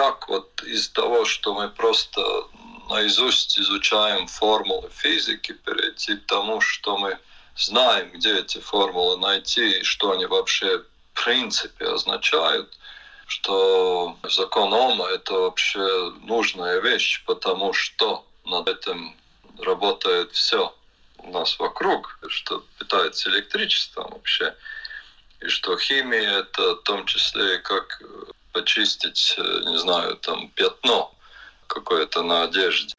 как 0.00 0.28
вот 0.28 0.62
из 0.62 0.88
того, 0.88 1.26
что 1.26 1.52
мы 1.52 1.68
просто 1.68 2.22
наизусть 2.88 3.58
изучаем 3.58 4.26
формулы 4.28 4.88
физики, 4.88 5.52
перейти 5.52 6.16
к 6.16 6.24
тому, 6.24 6.62
что 6.62 6.96
мы 6.96 7.18
знаем, 7.54 8.10
где 8.12 8.38
эти 8.38 8.60
формулы 8.60 9.18
найти 9.18 9.80
и 9.80 9.82
что 9.82 10.12
они 10.12 10.24
вообще 10.24 10.78
в 10.78 11.22
принципе 11.22 11.84
означают, 11.84 12.78
что 13.26 14.16
закон 14.22 14.72
Ома— 14.72 15.06
это 15.16 15.34
вообще 15.34 16.12
нужная 16.22 16.80
вещь, 16.80 17.22
потому 17.26 17.74
что 17.74 18.24
над 18.46 18.68
этим 18.68 19.14
работает 19.58 20.32
все 20.32 20.74
у 21.18 21.30
нас 21.30 21.58
вокруг, 21.58 22.18
что 22.28 22.64
питается 22.78 23.28
электричеством 23.28 24.08
вообще, 24.12 24.56
и 25.42 25.48
что 25.48 25.76
химия— 25.76 26.38
это 26.40 26.76
в 26.76 26.82
том 26.84 27.04
числе 27.04 27.58
как 27.58 28.00
почистить, 28.52 29.36
не 29.38 29.78
знаю, 29.78 30.16
там 30.16 30.48
пятно 30.54 31.12
какое-то 31.66 32.22
на 32.22 32.44
одежде. 32.44 32.94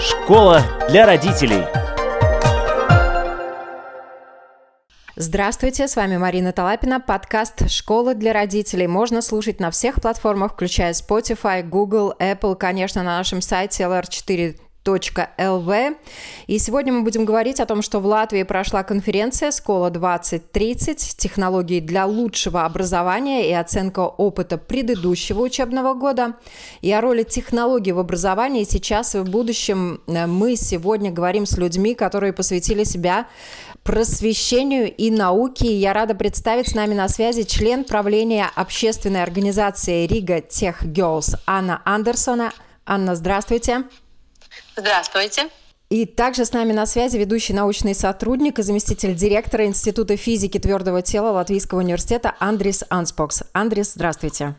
Школа 0.00 0.62
для 0.88 1.06
родителей. 1.06 1.64
Здравствуйте, 5.16 5.88
с 5.88 5.94
вами 5.94 6.16
Марина 6.16 6.52
Талапина, 6.52 6.98
подкаст 6.98 7.70
«Школа 7.70 8.14
для 8.14 8.32
родителей». 8.32 8.86
Можно 8.86 9.22
слушать 9.22 9.60
на 9.60 9.70
всех 9.70 10.00
платформах, 10.00 10.54
включая 10.54 10.94
Spotify, 10.94 11.62
Google, 11.62 12.14
Apple, 12.18 12.56
конечно, 12.56 13.02
на 13.02 13.18
нашем 13.18 13.40
сайте 13.40 13.84
lr4 13.84 14.58
lv. 14.84 15.96
И 16.46 16.58
сегодня 16.58 16.92
мы 16.92 17.02
будем 17.02 17.24
говорить 17.24 17.60
о 17.60 17.66
том, 17.66 17.82
что 17.82 18.00
в 18.00 18.06
Латвии 18.06 18.42
прошла 18.42 18.82
конференция 18.82 19.50
«Скола 19.50 19.90
2030. 19.90 21.16
Технологии 21.16 21.80
для 21.80 22.06
лучшего 22.06 22.64
образования 22.64 23.48
и 23.48 23.52
оценка 23.52 24.00
опыта 24.00 24.58
предыдущего 24.58 25.42
учебного 25.42 25.94
года». 25.94 26.34
И 26.80 26.92
о 26.92 27.00
роли 27.00 27.22
технологий 27.22 27.92
в 27.92 27.98
образовании 27.98 28.64
сейчас 28.64 29.14
и 29.14 29.18
в 29.18 29.24
будущем 29.24 30.00
э, 30.06 30.26
мы 30.26 30.56
сегодня 30.56 31.10
говорим 31.10 31.46
с 31.46 31.56
людьми, 31.56 31.94
которые 31.94 32.32
посвятили 32.32 32.84
себя 32.84 33.26
просвещению 33.84 34.92
и 34.94 35.10
науке. 35.10 35.66
И 35.66 35.76
я 35.76 35.92
рада 35.92 36.14
представить 36.14 36.68
с 36.68 36.74
нами 36.74 36.94
на 36.94 37.08
связи 37.08 37.42
член 37.44 37.84
правления 37.84 38.50
общественной 38.54 39.22
организации 39.22 40.06
Рига 40.06 40.40
Тех 40.40 40.82
Girls 40.82 41.36
Анна 41.46 41.82
Андерсона. 41.84 42.52
Анна, 42.84 43.14
здравствуйте. 43.14 43.72
Здравствуйте. 43.72 44.01
И 45.90 46.06
также 46.06 46.46
с 46.46 46.52
нами 46.52 46.72
на 46.72 46.86
связи 46.86 47.18
ведущий 47.18 47.52
научный 47.52 47.94
сотрудник 47.94 48.58
и 48.58 48.62
заместитель 48.62 49.14
директора 49.14 49.66
Института 49.66 50.16
физики 50.16 50.58
твердого 50.58 51.02
тела 51.02 51.32
Латвийского 51.32 51.80
университета 51.80 52.34
Андрис 52.38 52.82
Анспокс. 52.88 53.42
Андрис, 53.52 53.92
здравствуйте. 53.92 54.54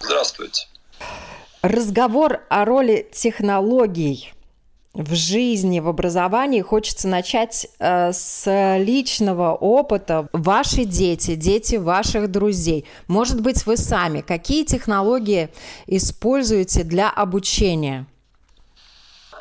Здравствуйте. 0.00 0.66
Разговор 1.62 2.40
о 2.50 2.66
роли 2.66 3.08
технологий 3.10 4.34
в 4.92 5.14
жизни, 5.14 5.80
в 5.80 5.88
образовании 5.88 6.62
хочется 6.62 7.06
начать 7.06 7.68
э, 7.78 8.12
с 8.12 8.76
личного 8.78 9.54
опыта. 9.54 10.28
Ваши 10.32 10.84
дети, 10.84 11.36
дети 11.36 11.76
ваших 11.76 12.30
друзей. 12.30 12.84
Может 13.06 13.40
быть, 13.40 13.66
вы 13.66 13.76
сами. 13.76 14.20
Какие 14.20 14.64
технологии 14.64 15.48
используете 15.86 16.82
для 16.82 17.08
обучения? 17.08 18.06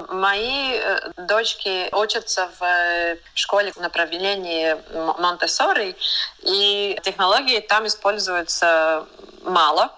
Мои 0.07 0.75
э, 0.75 1.11
дочки 1.17 1.93
учатся 1.93 2.49
в 2.59 2.63
э, 2.63 3.17
школе 3.33 3.71
в 3.71 3.77
направлении 3.77 4.77
Монтессори, 5.19 5.95
и 6.43 6.97
технологии 7.03 7.59
там 7.59 7.85
используются 7.85 9.05
мало. 9.49 9.91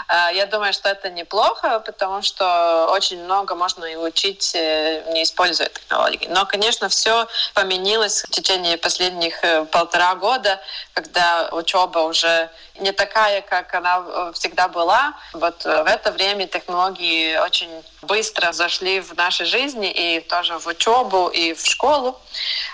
А, 0.08 0.32
я 0.32 0.46
думаю, 0.46 0.74
что 0.74 0.90
это 0.90 1.10
неплохо, 1.10 1.80
потому 1.80 2.22
что 2.22 2.90
очень 2.92 3.24
много 3.24 3.56
можно 3.56 3.86
и 3.86 3.96
учить, 3.96 4.52
э, 4.54 5.04
не 5.14 5.24
используя 5.24 5.70
технологии. 5.70 6.28
Но, 6.28 6.46
конечно, 6.46 6.90
все 6.90 7.28
поменялось 7.54 8.24
в 8.24 8.30
течение 8.30 8.78
последних 8.78 9.44
э, 9.44 9.66
полтора 9.66 10.16
года, 10.16 10.60
когда 10.94 11.50
учеба 11.52 12.00
уже 12.00 12.50
не 12.80 12.92
такая, 12.92 13.42
как 13.42 13.74
она 13.74 14.04
э, 14.06 14.32
всегда 14.34 14.68
была. 14.68 15.14
Вот 15.34 15.64
в 15.64 15.86
это 15.88 16.12
время 16.12 16.48
технологии 16.48 17.38
очень 17.38 17.72
быстро 18.02 18.52
зашли 18.52 19.00
в 19.00 19.16
нашей 19.16 19.46
жизни 19.46 19.90
и 19.90 20.20
тоже 20.20 20.58
в 20.60 20.68
учебу, 20.68 21.28
и 21.28 21.54
в 21.54 21.66
школу. 21.66 22.20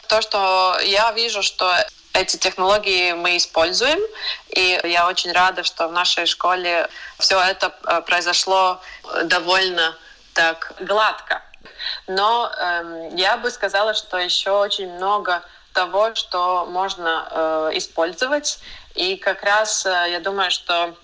То, 0.07 0.21
что 0.21 0.77
я 0.83 1.11
вижу, 1.11 1.43
что 1.43 1.71
эти 2.13 2.37
технологии 2.37 3.13
мы 3.13 3.37
используем, 3.37 3.99
и 4.49 4.79
я 4.83 5.07
очень 5.07 5.31
рада, 5.31 5.63
что 5.63 5.87
в 5.87 5.91
нашей 5.91 6.25
школе 6.25 6.87
все 7.17 7.39
это 7.39 7.73
э, 7.85 8.01
произошло 8.01 8.81
довольно 9.25 9.95
так 10.33 10.73
гладко. 10.79 11.41
Но 12.07 12.51
э, 12.51 13.09
я 13.15 13.37
бы 13.37 13.51
сказала, 13.51 13.93
что 13.93 14.17
еще 14.17 14.51
очень 14.51 14.91
много 14.93 15.43
того, 15.73 16.15
что 16.15 16.65
можно 16.65 17.27
э, 17.31 17.77
использовать. 17.77 18.59
И 18.95 19.15
как 19.17 19.43
раз 19.43 19.85
э, 19.85 20.07
я 20.11 20.19
думаю, 20.19 20.51
что 20.51 20.95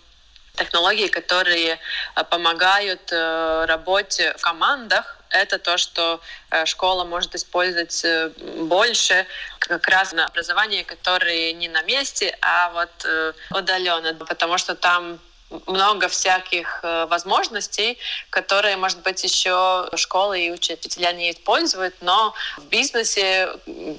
технологии, 0.56 1.08
которые 1.08 1.78
э, 2.16 2.24
помогают 2.24 3.12
э, 3.12 3.66
работе 3.66 4.34
в 4.38 4.42
командах, 4.42 5.18
это 5.30 5.60
то, 5.60 5.78
что 5.78 6.22
э, 6.52 6.66
школа 6.66 7.04
может 7.04 7.36
использовать 7.36 8.04
э, 8.06 8.30
больше 8.60 9.26
как 9.68 9.88
раз 9.88 10.14
на 10.14 10.26
образование, 10.26 10.84
которое 10.84 11.53
не 11.53 11.68
на 11.68 11.81
месте, 11.84 12.38
а 12.42 12.72
вот 12.72 13.06
э, 13.06 13.34
удаленно, 13.52 14.14
потому 14.14 14.58
что 14.58 14.76
там 14.76 15.20
много 15.68 16.08
всяких 16.08 16.80
возможностей, 16.84 18.00
которые, 18.31 18.78
может 18.78 19.02
быть, 19.03 19.24
еще 19.24 19.88
школы 19.96 20.42
и 20.42 20.52
учителя 20.52 21.14
не 21.14 21.31
используют, 21.31 21.94
но 22.02 22.34
в 22.58 22.66
бизнесе 22.66 23.50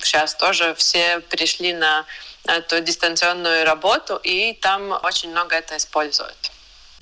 сейчас 0.02 0.34
тоже 0.34 0.74
все 0.74 1.20
перешли 1.20 1.72
на 1.72 2.04
эту 2.46 2.80
дистанционную 2.80 3.64
работу, 3.64 4.16
и 4.22 4.54
там 4.54 4.98
очень 5.02 5.30
много 5.30 5.54
это 5.54 5.76
используют. 5.76 6.50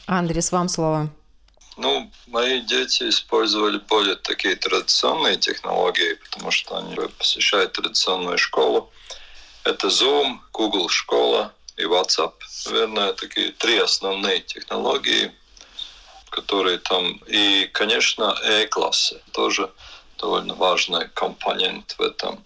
Андрес, 0.06 0.52
вам 0.52 0.69
слово. 0.69 1.08
Ну, 1.76 2.10
мои 2.28 2.60
дети 2.60 3.08
использовали 3.08 3.78
более 3.78 4.14
такие 4.14 4.54
традиционные 4.54 5.36
технологии, 5.36 6.14
потому 6.14 6.50
что 6.50 6.76
они 6.76 6.94
посещают 7.18 7.72
традиционную 7.72 8.38
школу. 8.38 8.92
Это 9.64 9.88
Zoom, 9.88 10.38
Google 10.52 10.88
школа 10.88 11.52
и 11.76 11.82
WhatsApp. 11.82 12.34
Наверное, 12.66 13.12
такие 13.12 13.50
три 13.50 13.78
основные 13.78 14.40
технологии, 14.40 15.32
которые 16.30 16.78
там... 16.78 17.20
И, 17.26 17.68
конечно, 17.72 18.36
E-классы 18.44 19.20
тоже 19.32 19.70
довольно 20.18 20.54
важный 20.54 21.08
компонент 21.08 21.96
в 21.98 22.02
этом. 22.02 22.44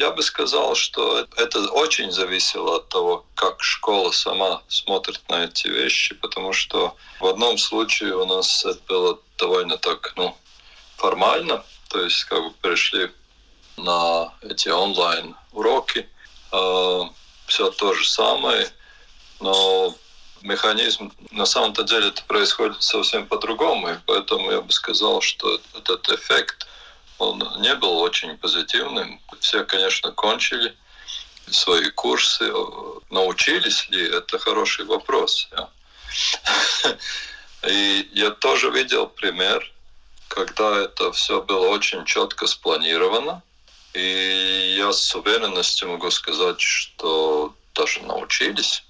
Я 0.00 0.12
бы 0.12 0.22
сказал, 0.22 0.74
что 0.76 1.26
это 1.36 1.60
очень 1.72 2.10
зависело 2.10 2.76
от 2.76 2.88
того, 2.88 3.26
как 3.34 3.62
школа 3.62 4.10
сама 4.12 4.62
смотрит 4.66 5.20
на 5.28 5.44
эти 5.44 5.68
вещи, 5.68 6.14
потому 6.14 6.54
что 6.54 6.96
в 7.20 7.26
одном 7.26 7.58
случае 7.58 8.16
у 8.16 8.24
нас 8.24 8.64
это 8.64 8.80
было 8.88 9.18
довольно 9.36 9.76
так, 9.76 10.14
ну, 10.16 10.34
формально, 10.96 11.62
то 11.90 12.02
есть 12.02 12.24
как 12.24 12.42
бы 12.42 12.50
пришли 12.62 13.10
на 13.76 14.32
эти 14.40 14.70
онлайн 14.70 15.36
уроки, 15.52 16.08
э, 16.50 17.00
все 17.46 17.70
то 17.70 17.92
же 17.92 18.08
самое, 18.08 18.72
но 19.38 19.94
механизм 20.40 21.12
на 21.30 21.44
самом-то 21.44 21.82
деле 21.82 22.08
это 22.08 22.24
происходит 22.24 22.82
совсем 22.82 23.26
по-другому, 23.26 23.90
и 23.90 23.98
поэтому 24.06 24.50
я 24.50 24.62
бы 24.62 24.72
сказал, 24.72 25.20
что 25.20 25.60
этот 25.74 26.08
эффект 26.08 26.69
он 27.20 27.38
не 27.60 27.74
был 27.74 27.98
очень 27.98 28.36
позитивным. 28.38 29.20
Все, 29.40 29.64
конечно, 29.64 30.10
кончили 30.12 30.74
свои 31.50 31.90
курсы. 31.90 32.50
Научились 33.10 33.88
ли? 33.90 34.08
Это 34.08 34.38
хороший 34.38 34.84
вопрос. 34.86 35.48
И 37.68 38.08
я 38.12 38.30
тоже 38.30 38.70
видел 38.70 39.06
пример, 39.06 39.70
когда 40.28 40.78
это 40.78 41.12
все 41.12 41.42
было 41.42 41.68
очень 41.68 42.04
четко 42.04 42.46
спланировано. 42.46 43.42
И 43.92 44.76
я 44.78 44.92
с 44.92 45.14
уверенностью 45.14 45.88
могу 45.88 46.10
сказать, 46.10 46.60
что 46.60 47.54
даже 47.74 48.00
научились 48.02 48.84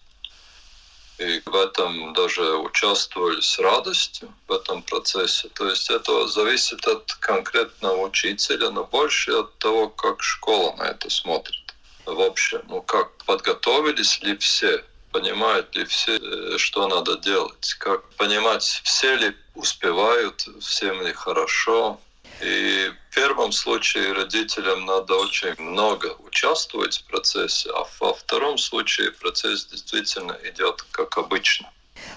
и 1.21 1.43
в 1.45 1.55
этом 1.55 2.15
даже 2.15 2.57
участвовали 2.57 3.41
с 3.41 3.59
радостью 3.59 4.33
в 4.49 4.53
этом 4.53 4.83
процессе. 4.83 5.49
То 5.55 5.69
есть 5.69 5.91
это 5.91 6.27
зависит 6.27 6.87
от 6.87 7.13
конкретного 7.21 8.07
учителя, 8.07 8.71
но 8.71 8.85
больше 8.85 9.33
от 9.33 9.59
того, 9.59 9.89
как 9.91 10.23
школа 10.23 10.75
на 10.77 10.85
это 10.85 11.11
смотрит. 11.11 11.75
В 12.07 12.21
общем, 12.23 12.63
ну 12.69 12.81
как 12.81 13.13
подготовились 13.25 14.23
ли 14.23 14.37
все, 14.39 14.83
понимают 15.13 15.77
ли 15.77 15.85
все, 15.85 16.17
э, 16.17 16.57
что 16.57 16.89
надо 16.89 17.19
делать, 17.19 17.75
как 17.79 18.09
понимать, 18.15 18.81
все 18.85 19.15
ли 19.17 19.37
успевают, 19.55 20.49
всем 20.61 21.03
ли 21.03 21.13
хорошо, 21.13 22.01
И 22.41 22.91
в 23.11 23.15
первом 23.15 23.53
случае 23.53 24.13
родителям 24.13 24.87
надо 24.87 25.15
очень 25.15 25.55
много 25.59 26.15
участвовать 26.27 26.99
в 26.99 27.05
процессе, 27.11 27.71
а 27.75 27.85
во 28.01 28.15
втором 28.15 28.57
случае 28.57 29.13
процесс 29.13 29.67
действительно 29.67 30.37
идет 30.45 30.83
как 30.91 31.19
обычно. 31.19 31.69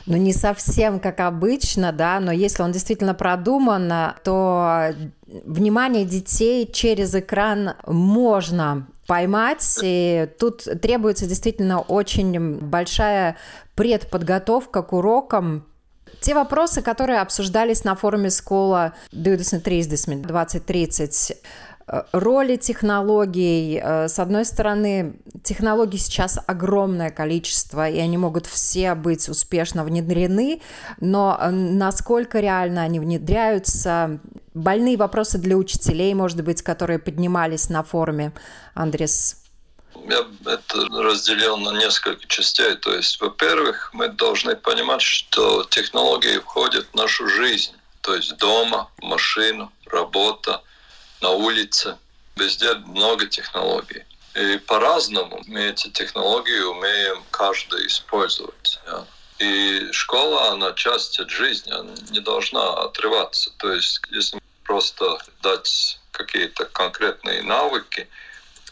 Ну, 0.05 0.17
не 0.17 0.33
совсем 0.33 0.99
как 0.99 1.19
обычно, 1.19 1.91
да, 1.91 2.19
но 2.19 2.31
если 2.31 2.63
он 2.63 2.71
действительно 2.71 3.13
продуман, 3.13 4.13
то 4.23 4.93
внимание 5.27 6.05
детей 6.05 6.69
через 6.71 7.13
экран 7.15 7.75
можно 7.85 8.87
поймать, 9.07 9.79
и 9.83 10.29
тут 10.39 10.63
требуется 10.81 11.25
действительно 11.25 11.81
очень 11.81 12.59
большая 12.59 13.37
предподготовка 13.75 14.83
к 14.83 14.93
урокам, 14.93 15.65
те 16.23 16.33
вопросы, 16.33 16.81
которые 16.81 17.19
обсуждались 17.19 17.83
на 17.83 17.95
форуме 17.95 18.29
Скола 18.29 18.93
2030, 19.11 20.07
Э, 21.85 22.03
роли 22.13 22.55
технологий. 22.55 23.79
Э, 23.83 24.07
с 24.07 24.19
одной 24.19 24.45
стороны, 24.45 25.15
технологий 25.43 25.97
сейчас 25.97 26.39
огромное 26.47 27.09
количество, 27.09 27.89
и 27.89 27.99
они 27.99 28.17
могут 28.17 28.45
все 28.45 28.95
быть 28.95 29.27
успешно 29.27 29.83
внедрены, 29.83 30.61
но 31.01 31.37
э, 31.39 31.49
насколько 31.49 32.39
реально 32.39 32.83
они 32.83 32.99
внедряются, 32.99 34.19
больные 34.53 34.97
вопросы 34.97 35.37
для 35.37 35.57
учителей, 35.57 36.13
может 36.13 36.43
быть, 36.43 36.61
которые 36.61 36.99
поднимались 36.99 37.69
на 37.69 37.83
форуме. 37.83 38.31
Андрес, 38.75 39.42
я 40.07 40.25
это 40.53 40.87
разделил 40.89 41.57
на 41.57 41.71
несколько 41.71 42.27
частей. 42.27 42.75
То 42.75 42.93
есть, 42.93 43.19
во-первых, 43.21 43.91
мы 43.93 44.09
должны 44.09 44.55
понимать, 44.55 45.01
что 45.01 45.63
технологии 45.65 46.37
входят 46.39 46.87
в 46.91 46.95
нашу 46.95 47.27
жизнь. 47.27 47.73
То 48.01 48.15
есть 48.15 48.35
дома, 48.37 48.89
машину, 49.01 49.71
работа– 49.85 50.61
на 51.23 51.29
улице. 51.31 51.97
Везде 52.35 52.73
много 52.73 53.25
технологий. 53.25 54.03
И 54.35 54.57
по-разному 54.57 55.41
мы 55.47 55.61
эти 55.61 55.89
технологии 55.89 56.59
умеем 56.59 57.23
каждый 57.31 57.87
использовать. 57.87 58.79
И 59.39 59.89
школа, 59.91 60.51
она 60.51 60.73
часть 60.73 61.19
от 61.19 61.29
жизни, 61.29 61.71
она 61.71 61.93
не 62.11 62.19
должна 62.19 62.83
отрываться. 62.83 63.51
То 63.57 63.71
есть, 63.71 64.01
если 64.11 64.39
просто 64.63 65.17
дать 65.41 65.99
какие-то 66.11 66.65
конкретные 66.65 67.41
навыки, 67.41 68.07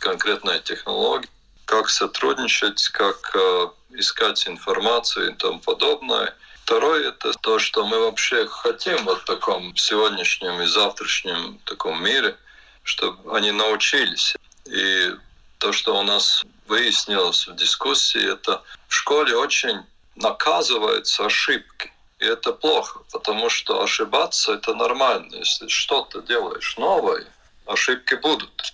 конкретные 0.02 0.60
технологии, 0.60 1.30
как 1.66 1.90
сотрудничать, 1.90 2.90
как 2.90 3.32
э, 3.34 3.68
искать 3.92 4.48
информацию 4.48 5.32
и 5.32 5.36
тому 5.36 5.60
подобное. 5.60 6.36
Второе– 6.64 7.08
это 7.10 7.32
то, 7.42 7.60
что 7.60 7.86
мы 7.86 8.00
вообще 8.00 8.48
хотим 8.48 9.06
в 9.06 9.24
таком 9.26 9.76
сегодняшнем 9.78 10.62
и 10.62 10.66
завтрашнем 10.66 11.60
таком 11.66 12.04
мире, 12.04 12.36
чтобы 12.84 13.38
они 13.38 13.52
научились. 13.52 14.36
И 14.66 15.12
то, 15.60 15.72
что 15.72 15.98
у 16.00 16.04
нас 16.04 16.44
выяснилось 16.68 17.48
в 17.48 17.56
дискуссии, 17.56 18.34
это 18.34 18.62
в 18.88 18.94
школе 18.94 19.36
очень 19.36 19.82
наказываются 20.16 21.26
ошибки. 21.26 21.92
И 22.20 22.26
это 22.26 22.54
плохо, 22.54 23.02
потому 23.12 23.50
что 23.50 23.82
ошибаться 23.82 24.54
это 24.54 24.74
нормально. 24.76 25.36
Если 25.36 25.68
что-то 25.68 26.22
делаешь 26.22 26.78
новое, 26.78 27.26
ошибки 27.66 28.16
будут. 28.16 28.74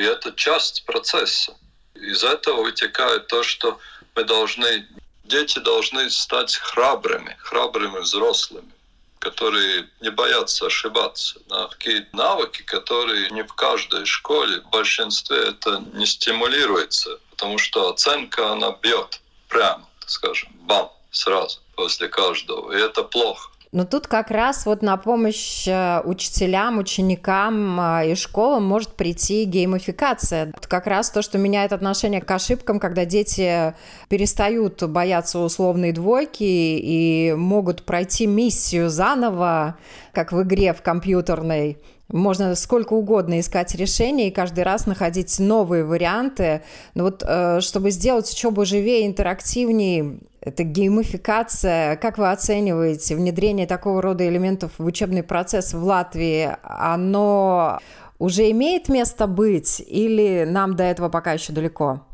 И 0.00 0.02
это 0.02 0.32
часть 0.32 0.86
процесса. 0.86 1.54
Из 1.94 2.24
этого 2.24 2.62
вытекает 2.62 3.26
то, 3.26 3.42
что 3.42 3.78
мы 4.16 4.24
должны, 4.24 4.88
дети 5.24 5.58
должны 5.58 6.08
стать 6.08 6.56
храбрыми, 6.56 7.36
храбрыми 7.38 7.98
взрослыми 7.98 8.72
которые 9.18 9.86
не 10.00 10.10
боятся 10.10 10.64
ошибаться. 10.64 11.38
Да. 11.46 11.68
Такие 11.68 12.08
навыки, 12.14 12.62
которые 12.62 13.28
не 13.28 13.42
в 13.42 13.52
каждой 13.52 14.06
школе, 14.06 14.62
в 14.62 14.70
большинстве 14.70 15.36
это 15.48 15.84
не 15.92 16.06
стимулируется, 16.06 17.18
потому 17.28 17.58
что 17.58 17.90
оценка, 17.90 18.52
она 18.52 18.70
бьет 18.70 19.20
прямо, 19.48 19.86
скажем, 20.06 20.48
бам, 20.62 20.90
сразу 21.10 21.58
после 21.76 22.08
каждого. 22.08 22.72
И 22.72 22.80
это 22.80 23.02
плохо. 23.02 23.49
Но 23.72 23.84
тут 23.84 24.08
как 24.08 24.32
раз 24.32 24.66
вот 24.66 24.82
на 24.82 24.96
помощь 24.96 25.68
э, 25.68 26.00
учителям, 26.04 26.78
ученикам 26.78 27.80
э, 27.80 28.10
и 28.10 28.14
школам 28.16 28.64
может 28.64 28.94
прийти 28.94 29.44
геймификация. 29.44 30.48
Это 30.48 30.68
как 30.68 30.88
раз 30.88 31.10
то, 31.10 31.22
что 31.22 31.38
меняет 31.38 31.72
отношение 31.72 32.20
к 32.20 32.28
ошибкам, 32.32 32.80
когда 32.80 33.04
дети 33.04 33.74
перестают 34.08 34.82
бояться 34.82 35.38
условной 35.38 35.92
двойки 35.92 36.42
и 36.42 37.32
могут 37.36 37.84
пройти 37.84 38.26
миссию 38.26 38.90
заново, 38.90 39.76
как 40.12 40.32
в 40.32 40.42
игре 40.42 40.72
в 40.74 40.82
компьютерной, 40.82 41.78
можно 42.08 42.56
сколько 42.56 42.94
угодно 42.94 43.38
искать 43.38 43.76
решения 43.76 44.28
и 44.28 44.32
каждый 44.32 44.64
раз 44.64 44.86
находить 44.86 45.38
новые 45.38 45.84
варианты. 45.84 46.62
Но 46.94 47.04
вот 47.04 47.22
э, 47.24 47.60
чтобы 47.60 47.92
сделать 47.92 48.28
учебу 48.28 48.64
живее, 48.64 49.06
интерактивнее, 49.06 50.18
это 50.40 50.62
геймификация. 50.62 51.96
Как 51.96 52.18
вы 52.18 52.30
оцениваете 52.30 53.14
внедрение 53.14 53.66
такого 53.66 54.00
рода 54.00 54.26
элементов 54.26 54.72
в 54.78 54.84
учебный 54.84 55.22
процесс 55.22 55.74
в 55.74 55.82
Латвии? 55.82 56.56
Оно 56.62 57.78
уже 58.18 58.50
имеет 58.50 58.88
место 58.88 59.26
быть 59.26 59.80
или 59.86 60.44
нам 60.46 60.76
до 60.76 60.84
этого 60.84 61.08
пока 61.08 61.32
еще 61.32 61.52
далеко? 61.52 62.06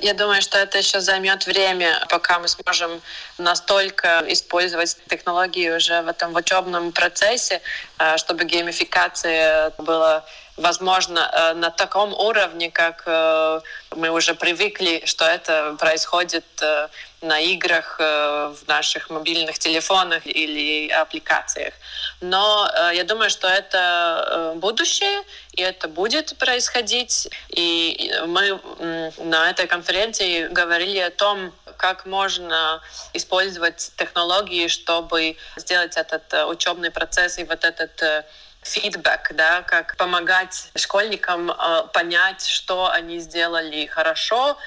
Я 0.00 0.14
думаю, 0.14 0.42
что 0.42 0.58
это 0.58 0.78
еще 0.78 1.00
займет 1.00 1.46
время, 1.46 2.04
пока 2.08 2.38
мы 2.38 2.46
сможем 2.48 3.00
настолько 3.38 4.22
использовать 4.28 4.96
технологии 5.08 5.70
уже 5.70 6.02
в 6.02 6.08
этом 6.08 6.34
учебном 6.34 6.92
процессе, 6.92 7.60
э, 7.98 8.16
чтобы 8.16 8.44
геймификация 8.44 9.72
была 9.78 10.24
возможно, 10.58 11.20
э, 11.20 11.54
на 11.54 11.70
таком 11.70 12.12
уровне, 12.12 12.70
как 12.70 13.02
э, 13.06 13.60
мы 13.96 14.10
уже 14.10 14.34
привыкли, 14.34 15.02
что 15.04 15.24
это 15.24 15.76
происходит 15.78 16.44
на 17.20 17.40
играх 17.40 17.98
в 17.98 18.58
наших 18.68 19.10
мобильных 19.10 19.58
телефонах 19.58 20.24
или 20.24 20.88
аппликациях. 20.88 21.74
Но 22.20 22.70
я 22.92 23.02
думаю, 23.02 23.28
что 23.28 23.48
это 23.48 24.52
будущее, 24.56 25.24
и 25.54 25.62
это 25.62 25.88
будет 25.88 26.38
происходить. 26.38 27.28
И 27.48 28.12
мы 28.26 28.60
на 29.18 29.50
этой 29.50 29.66
конференции 29.66 30.46
говорили 30.46 30.98
о 30.98 31.10
том, 31.10 31.52
как 31.78 32.04
можно 32.04 32.82
использовать 33.14 33.92
технологии, 33.96 34.68
чтобы 34.68 35.36
сделать 35.56 35.96
этот 35.96 36.34
э, 36.34 36.44
учебный 36.44 36.90
процесс 36.90 37.38
и 37.38 37.44
вот 37.44 37.64
этот 37.64 38.02
э, 38.02 38.24
фидбэк, 38.68 39.32
да, 39.34 39.62
как 39.62 39.96
помогать 39.96 40.70
школьникам 40.76 41.50
э, 41.50 41.82
понять, 41.92 42.44
что 42.46 42.90
они 42.90 43.18
сделали 43.18 43.86
хорошо, 43.86 44.58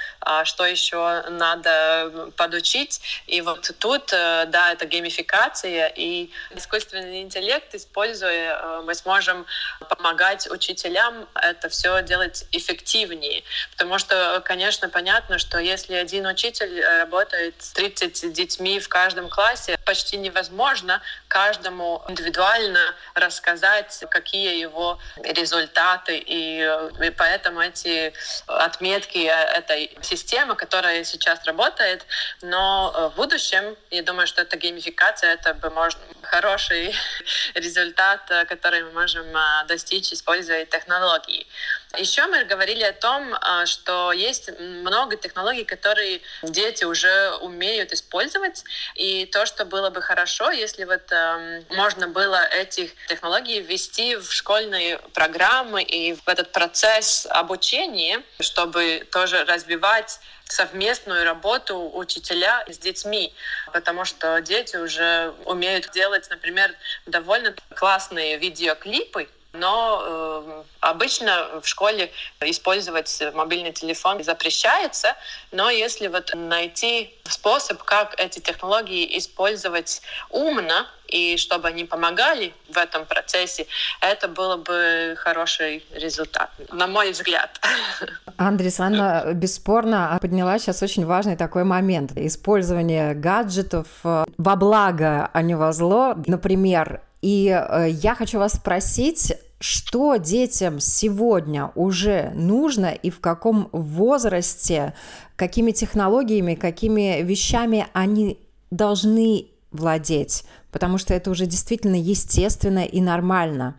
что 0.45 0.65
еще 0.65 1.23
надо 1.29 2.31
подучить. 2.37 3.01
И 3.27 3.41
вот 3.41 3.71
тут, 3.79 4.13
э, 4.13 4.45
да, 4.47 4.71
это 4.71 4.85
геймификация 4.85 5.87
и 5.87 6.29
искусственный 6.51 7.21
интеллект, 7.21 7.73
используя, 7.73 8.55
э, 8.55 8.81
мы 8.85 8.93
сможем 8.95 9.45
помогать 9.89 10.49
учителям 10.49 11.27
это 11.35 11.69
все 11.69 12.01
делать 12.03 12.45
эффективнее. 12.51 13.43
Потому 13.71 13.97
что, 13.99 14.41
конечно, 14.45 14.89
понятно, 14.89 15.39
что 15.39 15.59
если 15.59 15.95
один 15.95 16.25
учитель 16.25 16.83
работает 16.83 17.55
с 17.59 17.71
30 17.71 18.33
детьми 18.33 18.79
в 18.79 18.89
каждом 18.89 19.29
классе, 19.29 19.77
почти 19.85 20.17
невозможно 20.17 21.01
каждому 21.27 22.03
индивидуально 22.07 22.95
рассказать, 23.15 24.03
какие 24.09 24.59
его 24.59 24.99
результаты. 25.23 26.17
И, 26.17 26.61
и 27.03 27.09
поэтому 27.11 27.61
эти 27.61 28.13
отметки 28.47 29.19
этой 29.19 29.97
системы, 30.11 30.55
которая 30.55 31.03
сейчас 31.03 31.45
работает, 31.45 32.05
но 32.41 33.11
в 33.13 33.15
будущем, 33.15 33.75
я 33.89 34.03
думаю, 34.03 34.27
что 34.27 34.41
эта 34.41 34.57
геймификация, 34.57 35.33
это 35.33 35.53
бы 35.53 35.69
можно 35.69 36.01
хороший 36.31 36.95
результат, 37.55 38.21
который 38.47 38.83
мы 38.85 38.91
можем 38.91 39.25
а, 39.35 39.65
достичь, 39.65 40.13
используя 40.13 40.65
технологии. 40.65 41.45
Еще 41.97 42.25
мы 42.27 42.45
говорили 42.45 42.83
о 42.83 42.93
том, 42.93 43.33
а, 43.33 43.65
что 43.65 44.13
есть 44.13 44.49
много 44.59 45.17
технологий, 45.17 45.65
которые 45.65 46.21
дети 46.41 46.85
уже 46.85 47.31
умеют 47.41 47.91
использовать, 47.91 48.63
и 48.95 49.25
то, 49.25 49.45
что 49.45 49.65
было 49.65 49.89
бы 49.89 50.01
хорошо, 50.01 50.51
если 50.51 50.85
вот 50.85 51.11
эм, 51.11 51.65
можно 51.69 52.07
было 52.07 52.45
этих 52.45 52.91
технологий 53.07 53.59
ввести 53.59 54.15
в 54.15 54.31
школьные 54.31 54.99
программы 55.13 55.83
и 55.83 56.13
в 56.13 56.27
этот 56.27 56.53
процесс 56.53 57.27
обучения, 57.29 58.23
чтобы 58.39 59.05
тоже 59.11 59.43
развивать 59.43 60.19
совместную 60.51 61.23
работу 61.23 61.91
учителя 61.93 62.65
с 62.67 62.77
детьми, 62.77 63.33
потому 63.73 64.05
что 64.05 64.41
дети 64.41 64.75
уже 64.75 65.33
умеют 65.45 65.89
делать, 65.91 66.27
например, 66.29 66.73
довольно 67.05 67.55
классные 67.75 68.37
видеоклипы, 68.37 69.29
но 69.53 70.01
э, 70.03 70.63
обычно 70.79 71.59
в 71.61 71.67
школе 71.67 72.11
использовать 72.39 73.21
мобильный 73.33 73.73
телефон 73.73 74.23
запрещается, 74.23 75.15
но 75.51 75.69
если 75.69 76.07
вот 76.07 76.31
найти 76.33 77.13
способ, 77.25 77.83
как 77.83 78.17
эти 78.19 78.39
технологии 78.39 79.17
использовать 79.17 80.01
умно, 80.29 80.87
и 81.07 81.35
чтобы 81.35 81.67
они 81.67 81.83
помогали 81.83 82.53
в 82.69 82.77
этом 82.77 83.05
процессе, 83.05 83.67
это 83.99 84.29
было 84.29 84.55
бы 84.55 85.15
хороший 85.17 85.83
результат, 85.91 86.49
на 86.71 86.87
мой 86.87 87.11
взгляд. 87.11 87.59
Андрей 88.47 88.73
Анна 88.79 89.33
бесспорно 89.33 90.17
подняла 90.19 90.57
сейчас 90.57 90.81
очень 90.81 91.05
важный 91.05 91.35
такой 91.35 91.63
момент. 91.63 92.13
Использование 92.15 93.13
гаджетов 93.13 93.87
э, 94.03 94.25
во 94.37 94.55
благо, 94.55 95.29
а 95.31 95.41
не 95.41 95.55
во 95.55 95.71
зло. 95.71 96.15
Например, 96.25 97.01
и 97.21 97.47
э, 97.47 97.89
я 97.89 98.15
хочу 98.15 98.39
вас 98.39 98.53
спросить, 98.53 99.33
что 99.59 100.15
детям 100.15 100.79
сегодня 100.79 101.71
уже 101.75 102.31
нужно 102.33 102.87
и 102.87 103.11
в 103.11 103.19
каком 103.19 103.69
возрасте, 103.71 104.95
какими 105.35 105.71
технологиями, 105.71 106.55
какими 106.55 107.21
вещами 107.21 107.85
они 107.93 108.39
должны 108.71 109.49
владеть, 109.71 110.45
потому 110.71 110.97
что 110.97 111.13
это 111.13 111.29
уже 111.29 111.45
действительно 111.45 111.95
естественно 111.95 112.83
и 112.83 113.01
нормально. 113.01 113.75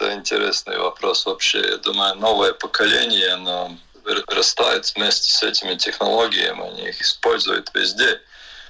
Это 0.00 0.14
интересный 0.14 0.78
вопрос 0.78 1.26
вообще. 1.26 1.60
Я 1.60 1.76
думаю, 1.76 2.14
новое 2.14 2.54
поколение, 2.54 3.34
оно 3.34 3.76
растает 4.28 4.90
вместе 4.96 5.30
с 5.30 5.42
этими 5.42 5.74
технологиями, 5.74 6.68
они 6.68 6.88
их 6.88 7.02
используют 7.02 7.70
везде. 7.74 8.18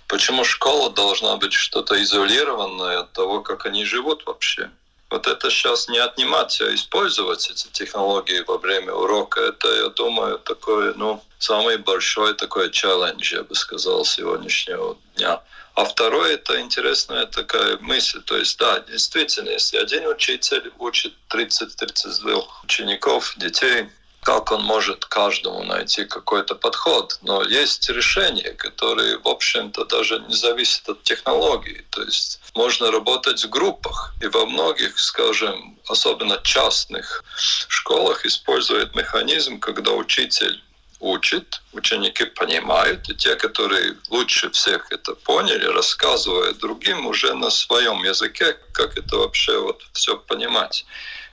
Почему 0.08 0.42
школа 0.42 0.90
должна 0.90 1.37
быть 1.37 1.52
что-то 1.52 2.02
изолированное 2.02 2.99
от 2.99 3.12
того, 3.12 3.42
как 3.42 3.64
они 3.66 3.84
живут 3.84 4.26
вообще? 4.26 4.70
Вот 5.08 5.28
это 5.28 5.50
сейчас 5.50 5.88
не 5.88 5.99
отнимать, 5.99 6.60
а 6.60 6.75
использовать 6.75 7.49
эти 7.49 7.68
технологии 7.68 8.42
во 8.44 8.58
время 8.58 8.92
урока, 8.92 9.40
это, 9.40 9.68
я 9.68 9.88
думаю, 9.90 10.38
такой, 10.40 10.94
ну, 10.96 11.22
самый 11.38 11.76
большой 11.76 12.34
такой 12.34 12.72
челлендж, 12.72 13.34
я 13.34 13.44
бы 13.44 13.54
сказал, 13.54 14.04
сегодняшнего 14.04 14.96
дня. 15.14 15.40
А 15.75 15.85
второе, 15.85 16.35
это 16.35 16.61
интересная 16.61 17.27
такая 17.27 17.79
мысль. 17.79 18.23
То 18.23 18.37
есть, 18.37 18.59
да, 18.59 18.81
действительно, 18.81 19.50
если 19.50 19.79
один 19.79 20.07
учитель 20.07 20.73
учит 20.79 21.15
30-32 21.31 22.45
учеников, 22.65 23.35
детей, 23.37 23.89
как 24.23 24.53
он 24.53 24.62
может 24.62 25.07
каждому 25.07 25.65
найти 25.65 26.05
какой-то 26.05 26.55
подход. 26.55 27.19
Но 27.23 27.43
есть 27.43 27.89
решения, 27.89 28.50
которые, 28.53 29.19
в 29.19 29.27
общем-то, 29.27 29.85
даже 29.87 30.19
не 30.21 30.35
зависят 30.35 30.89
от 30.89 31.03
технологии. 31.03 31.87
То 31.91 32.03
есть 32.03 32.41
можно 32.55 32.91
работать 32.91 33.43
в 33.43 33.49
группах. 33.49 34.15
И 34.21 34.27
во 34.27 34.45
многих, 34.47 34.99
скажем, 34.99 35.79
особенно 35.89 36.41
частных 36.43 37.25
школах 37.69 38.27
используют 38.27 38.95
механизм, 38.95 39.59
когда 39.59 39.93
учитель 39.93 40.62
учит, 41.00 41.62
ученики 41.73 42.25
понимают, 42.26 43.09
и 43.09 43.14
те, 43.14 43.35
которые 43.35 43.97
лучше 44.11 44.50
всех 44.50 44.92
это 44.92 45.14
поняли, 45.14 45.64
рассказывают 45.64 46.59
другим 46.59 47.07
уже 47.07 47.35
на 47.35 47.50
своем 47.50 48.04
языке, 48.04 48.57
как 48.73 48.97
это 48.97 49.16
вообще 49.16 49.59
вот 49.59 49.83
все 49.92 50.16
понимать. 50.16 50.85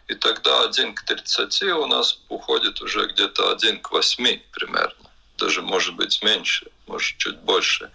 И 0.07 0.15
тогда 0.15 0.63
один 0.63 0.95
к 0.95 1.03
30 1.03 1.63
у 1.63 1.85
нас 1.85 2.19
уходит 2.29 2.81
уже 2.81 3.07
где-то 3.07 3.51
один 3.51 3.79
к 3.79 3.91
8 3.91 4.39
примерно. 4.51 5.09
Даже 5.37 5.61
может 5.61 5.95
быть 5.95 6.23
меньше, 6.23 6.67
может 6.87 7.17
чуть 7.17 7.37
больше. 7.39 7.91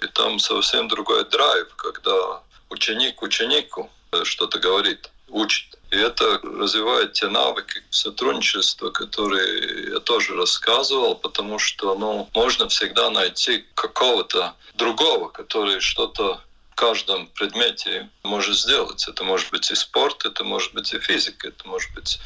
И 0.00 0.06
там 0.06 0.38
совсем 0.38 0.88
другой 0.88 1.24
драйв, 1.28 1.74
когда 1.76 2.42
ученик 2.70 3.22
ученику 3.22 3.90
что-то 4.22 4.58
говорит, 4.58 5.10
учит. 5.28 5.78
И 5.92 5.96
это 5.96 6.40
развивает 6.42 7.12
те 7.12 7.28
навыки 7.28 7.82
сотрудничества, 7.90 8.90
которые 8.90 9.90
я 9.90 10.00
тоже 10.00 10.34
рассказывал, 10.34 11.14
потому 11.14 11.58
что 11.58 11.94
ну, 11.94 12.30
можно 12.34 12.66
всегда 12.68 13.10
найти 13.10 13.66
какого-то 13.74 14.54
другого, 14.74 15.28
который 15.28 15.80
что-то 15.80 16.40
в 16.70 16.74
каждом 16.76 17.26
предмете 17.26 18.08
может 18.22 18.56
сделать. 18.56 19.06
Это 19.06 19.22
может 19.22 19.50
быть 19.50 19.70
и 19.70 19.74
спорт, 19.74 20.24
это 20.24 20.44
может 20.44 20.72
быть 20.72 20.94
и 20.94 20.98
физика, 20.98 21.48
это 21.48 21.68
может 21.68 21.92
быть 21.92 22.18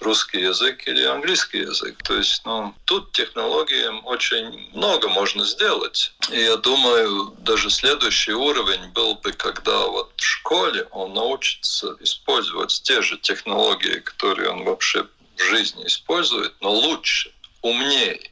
русский 0.00 0.40
язык 0.40 0.86
или 0.86 1.04
английский 1.04 1.58
язык. 1.58 1.96
То 2.02 2.16
есть 2.16 2.42
ну, 2.44 2.74
тут 2.84 3.12
технологиям 3.12 4.04
очень 4.06 4.70
много 4.72 5.08
можно 5.08 5.44
сделать. 5.44 6.12
И 6.30 6.40
я 6.40 6.56
думаю, 6.56 7.34
даже 7.38 7.70
следующий 7.70 8.32
уровень 8.32 8.88
был 8.92 9.14
бы, 9.16 9.32
когда 9.32 9.86
вот 9.86 10.12
в 10.16 10.24
школе 10.24 10.86
он 10.90 11.14
научится 11.14 11.96
использовать 12.00 12.80
те 12.82 13.02
же 13.02 13.18
технологии, 13.18 13.98
которые 14.00 14.50
он 14.50 14.64
вообще 14.64 15.06
в 15.36 15.42
жизни 15.42 15.86
использует, 15.86 16.54
но 16.60 16.70
лучше, 16.70 17.32
умнее, 17.62 18.30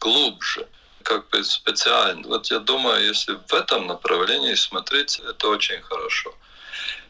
глубже 0.00 0.68
как 1.02 1.28
бы 1.30 1.44
специально. 1.44 2.26
Вот 2.26 2.50
я 2.50 2.58
думаю, 2.58 3.06
если 3.06 3.38
в 3.46 3.52
этом 3.52 3.86
направлении 3.86 4.54
смотреть, 4.54 5.20
это 5.20 5.48
очень 5.48 5.80
хорошо. 5.82 6.34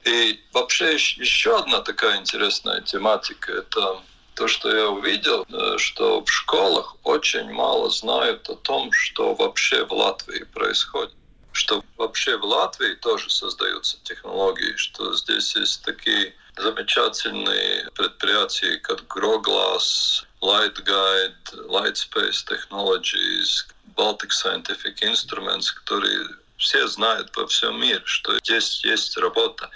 И 0.04 0.40
вообще 0.52 0.94
еще 0.94 1.58
одна 1.58 1.80
такая 1.80 2.18
интересная 2.18 2.80
тематика– 2.82 3.52
это 3.58 4.02
то, 4.34 4.48
что 4.48 4.74
я 4.74 4.88
увидел, 4.88 5.46
э, 5.48 5.78
что 5.78 6.24
в 6.24 6.30
школах 6.30 6.96
очень 7.04 7.50
мало 7.52 7.90
знают 7.90 8.48
о 8.48 8.56
том, 8.56 8.92
что 8.92 9.34
вообще 9.34 9.84
в 9.84 9.92
Латвии 9.92 10.44
происходит. 10.44 11.14
Что 11.52 11.84
вообще 11.96 12.36
в 12.36 12.44
Латвии 12.44 12.94
тоже 12.94 13.30
создаются 13.30 13.96
технологии, 14.02 14.74
что 14.76 15.14
здесь 15.14 15.54
есть 15.54 15.84
такие 15.84 16.34
замечательные 16.56 17.88
предприятия, 17.94 18.76
как 18.78 19.02
Groglass, 19.02 20.24
Lightguide, 20.42 21.68
Lightspace 21.68 22.44
Technologies, 22.44 23.64
Baltic 23.96 24.30
Scientific 24.30 25.00
Instruments, 25.02 25.72
которые 25.72 26.26
все 26.56 26.86
знают 26.88 27.36
во 27.36 27.46
всем 27.46 27.80
мире, 27.80 28.02
что 28.04 28.38
здесь 28.38 28.84
есть 28.84 29.16
работа, 29.16 29.70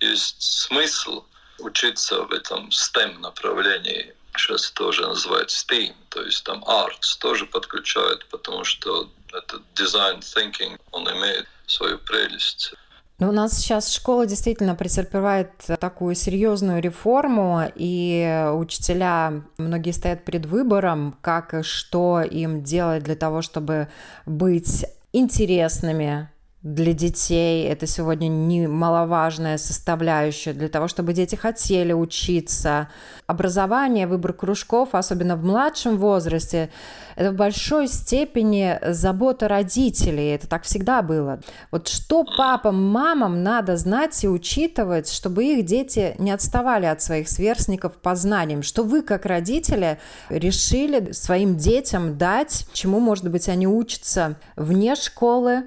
есть 0.00 0.42
смысл 0.42 1.24
учиться 1.58 2.22
в 2.22 2.32
этом 2.32 2.68
STEM 2.68 3.18
направлении. 3.18 4.14
Сейчас 4.36 4.70
это 4.70 4.84
уже 4.84 5.06
называется 5.06 5.64
STEAM, 5.66 5.94
то 6.08 6.22
есть 6.22 6.42
там 6.44 6.64
arts 6.64 7.18
тоже 7.20 7.46
подключают, 7.46 8.26
потому 8.30 8.64
что 8.64 9.10
этот 9.32 9.62
design 9.74 10.20
thinking, 10.20 10.80
он 10.90 11.10
имеет 11.10 11.46
свою 11.66 11.98
прелесть. 11.98 12.74
Ну, 13.18 13.28
у 13.28 13.32
нас 13.32 13.56
сейчас 13.56 13.92
школа 13.92 14.26
действительно 14.26 14.74
претерпевает 14.74 15.50
такую 15.78 16.14
серьезную 16.14 16.82
реформу, 16.82 17.70
и 17.76 18.48
учителя, 18.52 19.44
многие 19.58 19.92
стоят 19.92 20.24
перед 20.24 20.46
выбором, 20.46 21.16
как 21.20 21.54
и 21.54 21.62
что 21.62 22.20
им 22.22 22.64
делать 22.64 23.04
для 23.04 23.14
того, 23.14 23.42
чтобы 23.42 23.88
быть 24.26 24.86
интересными 25.12 26.31
для 26.62 26.92
детей. 26.92 27.66
Это 27.66 27.86
сегодня 27.86 28.28
немаловажная 28.28 29.58
составляющая 29.58 30.52
для 30.52 30.68
того, 30.68 30.86
чтобы 30.86 31.12
дети 31.12 31.34
хотели 31.34 31.92
учиться. 31.92 32.88
Образование, 33.26 34.06
выбор 34.06 34.32
кружков, 34.32 34.90
особенно 34.92 35.34
в 35.34 35.44
младшем 35.44 35.96
возрасте, 35.96 36.70
это 37.16 37.32
в 37.32 37.34
большой 37.34 37.88
степени 37.88 38.78
забота 38.86 39.48
родителей. 39.48 40.34
Это 40.34 40.46
так 40.46 40.62
всегда 40.62 41.02
было. 41.02 41.40
Вот 41.72 41.88
что 41.88 42.24
папам, 42.24 42.82
мамам 42.90 43.42
надо 43.42 43.76
знать 43.76 44.22
и 44.22 44.28
учитывать, 44.28 45.10
чтобы 45.10 45.44
их 45.44 45.64
дети 45.64 46.14
не 46.18 46.30
отставали 46.30 46.86
от 46.86 47.02
своих 47.02 47.28
сверстников 47.28 47.94
по 47.94 48.14
знаниям. 48.14 48.62
Что 48.62 48.84
вы, 48.84 49.02
как 49.02 49.26
родители, 49.26 49.98
решили 50.28 51.10
своим 51.10 51.56
детям 51.56 52.18
дать, 52.18 52.66
чему, 52.72 53.00
может 53.00 53.28
быть, 53.28 53.48
они 53.48 53.66
учатся 53.66 54.36
вне 54.56 54.94
школы, 54.94 55.64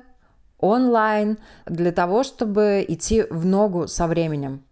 онлайн 0.70 1.38
для 1.66 1.92
того, 1.92 2.24
чтобы 2.24 2.86
идти 2.88 3.24
в 3.30 3.46
ногу 3.46 3.88
со 3.88 4.08
временем? 4.08 4.64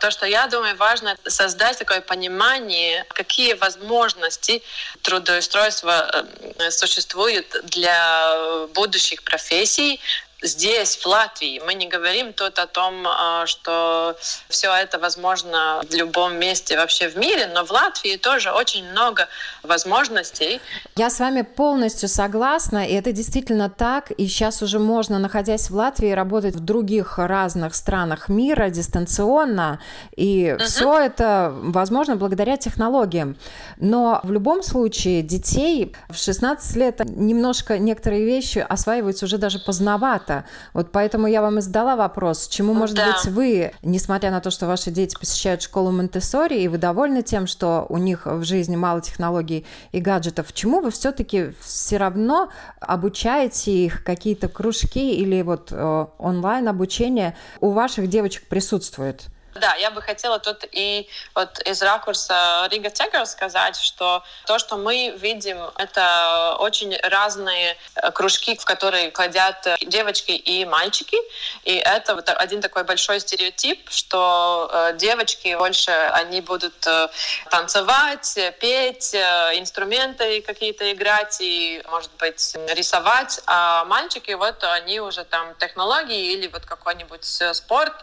То, 0.00 0.10
что 0.10 0.26
я 0.26 0.46
думаю, 0.46 0.76
важно 0.76 1.16
создать 1.26 1.78
такое 1.78 2.00
понимание, 2.00 3.04
какие 3.08 3.54
возможности 3.54 4.62
трудоустройства 5.02 6.26
э, 6.58 6.70
существуют 6.70 7.46
для 7.64 8.66
будущих 8.74 9.22
профессий, 9.22 10.00
здесь, 10.42 10.96
в 10.96 11.06
Латвии, 11.06 11.60
мы 11.64 11.74
не 11.74 11.88
говорим 11.88 12.32
тут 12.32 12.58
о 12.58 12.66
том, 12.66 13.06
а, 13.06 13.46
что 13.46 14.16
все 14.48 14.72
это 14.74 14.98
возможно 14.98 15.82
в 15.88 15.94
любом 15.94 16.38
месте 16.38 16.76
вообще 16.76 17.08
в 17.08 17.16
мире, 17.16 17.46
но 17.54 17.64
в 17.64 17.70
Латвии 17.70 18.16
тоже 18.16 18.52
очень 18.52 18.88
много 18.90 19.28
возможностей. 19.62 20.60
Я 20.96 21.10
с 21.10 21.18
вами 21.20 21.42
полностью 21.42 22.08
согласна, 22.08 22.86
и 22.86 22.92
это 22.92 23.12
действительно 23.12 23.70
так. 23.70 24.10
И 24.10 24.26
сейчас 24.26 24.62
уже 24.62 24.78
можно, 24.78 25.18
находясь 25.18 25.70
в 25.70 25.74
Латвии, 25.74 26.10
работать 26.10 26.54
в 26.54 26.60
других 26.60 27.18
разных 27.18 27.74
странах 27.74 28.28
мира 28.28 28.68
дистанционно. 28.68 29.80
И 30.16 30.54
угу. 30.54 30.64
все 30.64 30.98
это 31.00 31.52
возможно 31.54 32.16
благодаря 32.16 32.56
технологиям. 32.56 33.36
Но 33.78 34.20
в 34.22 34.32
любом 34.32 34.62
случае 34.62 35.22
детей 35.22 35.94
в 36.10 36.16
16 36.16 36.76
лет 36.76 37.00
немножко 37.04 37.78
некоторые 37.78 38.24
вещи 38.24 38.58
осваиваются 38.58 39.24
уже 39.24 39.38
даже 39.38 39.58
поздновато 39.58 40.25
формата. 40.26 40.44
Вот 40.72 40.92
поэтому 40.92 41.26
я 41.26 41.42
вам 41.42 41.58
и 41.58 41.60
задала 41.60 41.96
вопрос, 41.96 42.48
чему, 42.48 42.74
может 42.74 42.96
да. 42.96 43.06
быть, 43.06 43.32
вы, 43.32 43.72
несмотря 43.82 44.30
на 44.30 44.40
то, 44.40 44.50
что 44.50 44.66
ваши 44.66 44.90
дети 44.90 45.16
посещают 45.18 45.62
школу 45.62 45.90
Монтессори, 45.90 46.60
и 46.60 46.68
вы 46.68 46.78
довольны 46.78 47.22
тем, 47.22 47.46
что 47.46 47.86
у 47.88 47.98
них 47.98 48.26
в 48.26 48.44
жизни 48.44 48.76
мало 48.76 49.00
технологий 49.00 49.64
и 49.92 50.00
гаджетов, 50.00 50.52
чему 50.52 50.80
вы 50.80 50.90
все-таки 50.90 51.52
все 51.60 51.96
равно 51.96 52.50
обучаете 52.80 53.72
их, 53.72 54.04
какие-то 54.04 54.48
кружки 54.48 55.14
или 55.14 55.42
вот 55.42 55.68
э, 55.70 56.06
онлайн 56.18 56.68
обучение 56.68 57.34
у 57.60 57.70
ваших 57.70 58.08
девочек 58.08 58.48
присутствует? 58.48 59.26
Да, 59.56 59.74
я 59.76 59.90
бы 59.90 60.02
хотела 60.02 60.38
тут 60.38 60.64
и 60.72 61.08
вот 61.34 61.58
из 61.60 61.82
ракурса 61.82 62.68
Рига 62.70 62.90
Тегер 62.90 63.24
сказать, 63.26 63.76
что 63.76 64.22
то, 64.46 64.58
что 64.58 64.76
мы 64.76 65.14
видим, 65.16 65.58
это 65.76 66.56
очень 66.58 66.96
разные 67.02 67.76
э, 67.94 68.10
кружки, 68.12 68.56
в 68.56 68.64
которые 68.64 69.10
кладят 69.10 69.66
девочки 69.80 70.32
и 70.32 70.64
мальчики. 70.64 71.16
И 71.64 71.74
это 71.74 72.14
один 72.14 72.60
такой 72.60 72.84
большой 72.84 73.20
стереотип, 73.20 73.90
что 73.90 74.70
э, 74.72 74.96
девочки 74.96 75.54
больше, 75.54 75.90
они 75.90 76.40
будут 76.40 76.86
э, 76.86 77.08
танцевать, 77.50 78.38
петь, 78.60 79.14
инструменты 79.14 80.42
какие-то 80.42 80.92
играть 80.92 81.38
и, 81.40 81.82
может 81.88 82.10
быть, 82.18 82.54
рисовать, 82.68 83.40
а 83.46 83.84
мальчики, 83.84 84.32
вот 84.32 84.62
они 84.64 85.00
уже 85.00 85.24
там 85.24 85.54
технологии 85.58 86.32
или 86.32 86.46
вот 86.48 86.66
какой-нибудь 86.66 87.24
спорт, 87.52 87.94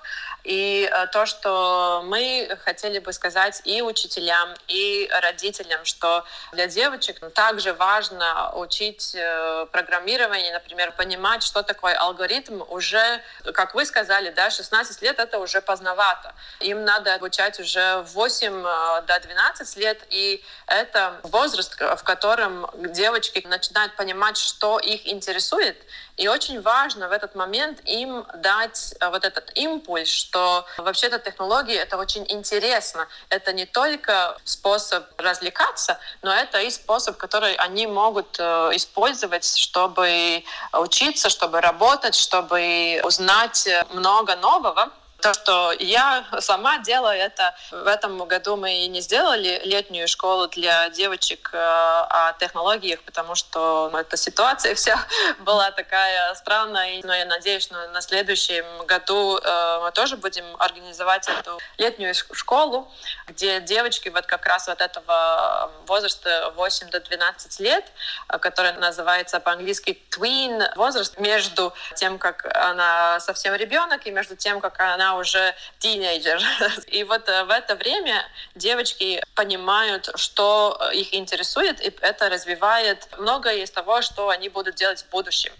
и 0.44 0.90
э, 0.92 1.08
то, 1.08 1.26
что 1.26 2.04
мы 2.06 2.58
хотели 2.64 3.00
бы 3.00 3.14
сказать 3.14 3.62
и 3.64 3.82
учителям, 3.82 4.50
и 4.68 5.10
родителям, 5.22 5.86
что 5.86 6.26
для 6.52 6.68
девочек 6.68 7.20
также 7.34 7.74
важно 7.74 8.52
учить 8.56 9.16
э, 9.16 9.66
программирование, 9.72 10.52
например, 10.52 10.92
понимать, 10.92 11.44
что 11.44 11.64
такое 11.64 11.96
алгоритм 11.96 12.62
уже, 12.70 13.22
как 13.54 13.74
вы 13.74 13.86
сказали, 13.86 14.32
да, 14.32 14.50
16 14.50 15.02
лет 15.02 15.20
это 15.20 15.40
уже 15.40 15.62
поздновато. 15.62 16.34
Им 16.60 16.84
надо 16.84 17.16
обучать 17.16 17.60
уже 17.60 18.02
в 18.02 18.14
8 18.14 18.54
э, 18.66 19.02
до 19.08 19.20
12 19.20 19.78
лет, 19.78 20.02
и 20.10 20.44
это 20.68 21.20
возраст, 21.24 21.80
в 21.80 22.04
котором 22.04 22.70
девочки 22.74 23.46
начинают 23.48 23.96
понимать, 23.96 24.38
что 24.38 24.80
их 24.80 25.08
интересует, 25.08 25.78
и 26.16 26.28
очень 26.28 26.62
важно 26.62 27.08
в 27.08 27.12
этот 27.12 27.36
момент 27.36 27.80
им 27.86 28.26
дать 28.36 28.94
э, 29.00 29.10
вот 29.10 29.26
этот 29.26 29.52
импульс, 29.56 30.10
что 30.10 30.66
вообще-то 30.78 31.18
технологии— 31.18 31.76
это 31.86 31.98
очень 31.98 32.26
интересно. 32.30 33.08
Это 33.30 33.52
не 33.52 33.66
только 33.66 34.38
способ 34.44 35.06
развлекаться, 35.18 35.98
но 36.22 36.32
это 36.32 36.60
и 36.62 36.70
способ, 36.70 37.18
который 37.18 37.56
они 37.56 37.88
могут 37.88 38.38
э, 38.40 38.72
использовать, 38.74 39.46
чтобы 39.46 40.44
учиться, 40.72 41.30
чтобы 41.30 41.62
работать, 41.62 42.16
чтобы 42.16 43.02
узнать 43.04 43.68
много 43.90 44.36
нового. 44.36 44.92
То, 45.24 45.34
что 45.34 45.72
я 45.80 46.26
сама 46.40 46.80
делаю 46.80 47.18
это, 47.18 47.56
в 47.72 47.88
этом 47.88 48.28
году 48.28 48.58
мы 48.58 48.84
и 48.84 48.88
не 48.90 49.00
сделали 49.00 49.62
летнюю 49.64 50.10
школу 50.10 50.50
для 50.50 50.90
девочек 50.90 51.50
э, 51.54 51.58
о 51.58 52.34
технологиях, 52.38 53.02
потому 53.04 53.34
что 53.36 53.90
ну, 53.94 54.00
эта 54.00 54.18
ситуация 54.18 54.76
вся 54.76 55.00
была 55.40 55.72
такая 55.72 56.36
странная. 56.36 57.00
Но 57.06 57.16
я 57.16 57.24
надеюсь, 57.24 57.64
что 57.64 57.88
на 57.88 58.02
следующем 58.02 58.66
году 58.86 59.38
э, 59.38 59.80
мы 59.82 59.92
тоже 59.94 60.18
будем 60.18 60.44
организовать 60.60 61.30
эту 61.30 61.58
летнюю 61.78 62.14
школу, 62.14 62.92
где 63.28 63.62
девочки 63.62 64.10
вот 64.10 64.26
как 64.26 64.46
раз 64.46 64.68
вот 64.68 64.82
этого 64.82 65.72
возраста 65.88 66.52
8 66.58 66.90
до 66.90 67.00
12 67.00 67.62
лет, 67.62 67.86
э, 68.28 68.40
которая 68.40 68.74
называется 68.74 69.40
по-английски 69.40 69.98
tween, 70.12 70.70
возраст 70.76 71.18
между 71.18 71.74
тем, 71.96 72.18
как 72.18 72.46
она 72.58 73.22
совсем 73.22 73.56
ребенок, 73.56 74.06
и 74.06 74.12
между 74.12 74.36
тем, 74.36 74.60
как 74.60 74.82
она 74.82 75.13
уже 75.18 75.56
тинейджер. 75.80 76.42
И 76.88 77.04
вот 77.04 77.28
э, 77.30 77.44
в 77.44 77.50
это 77.50 77.76
время 77.76 78.26
девочки 78.56 79.24
понимают, 79.36 80.10
что 80.16 80.78
э, 80.80 80.96
их 80.96 81.14
интересует, 81.14 81.82
и 81.82 81.96
это 82.02 82.30
развивает 82.30 83.08
многое 83.18 83.64
из 83.64 83.72
того, 83.72 84.02
что 84.02 84.30
они 84.30 84.50
будут 84.50 84.76
делать 84.76 85.04
в 85.04 85.10
будущем. 85.10 85.54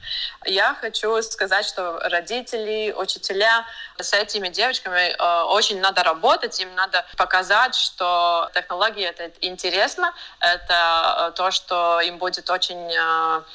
Я 0.46 0.76
хочу 0.80 1.22
сказать, 1.24 1.66
что 1.66 2.00
родители, 2.00 2.94
учителя 2.96 3.66
с 4.00 4.14
этими 4.14 4.50
девочками 4.50 5.16
э, 5.18 5.44
очень 5.44 5.80
надо 5.80 6.04
работать, 6.04 6.60
им 6.60 6.74
надо 6.76 7.06
показать, 7.18 7.76
что 7.76 8.50
технологии 8.54 9.06
это 9.06 9.32
интересно, 9.42 10.14
это 10.40 11.34
то, 11.36 11.52
что 11.52 12.00
им 12.02 12.18
будет 12.18 12.50
очень 12.50 12.92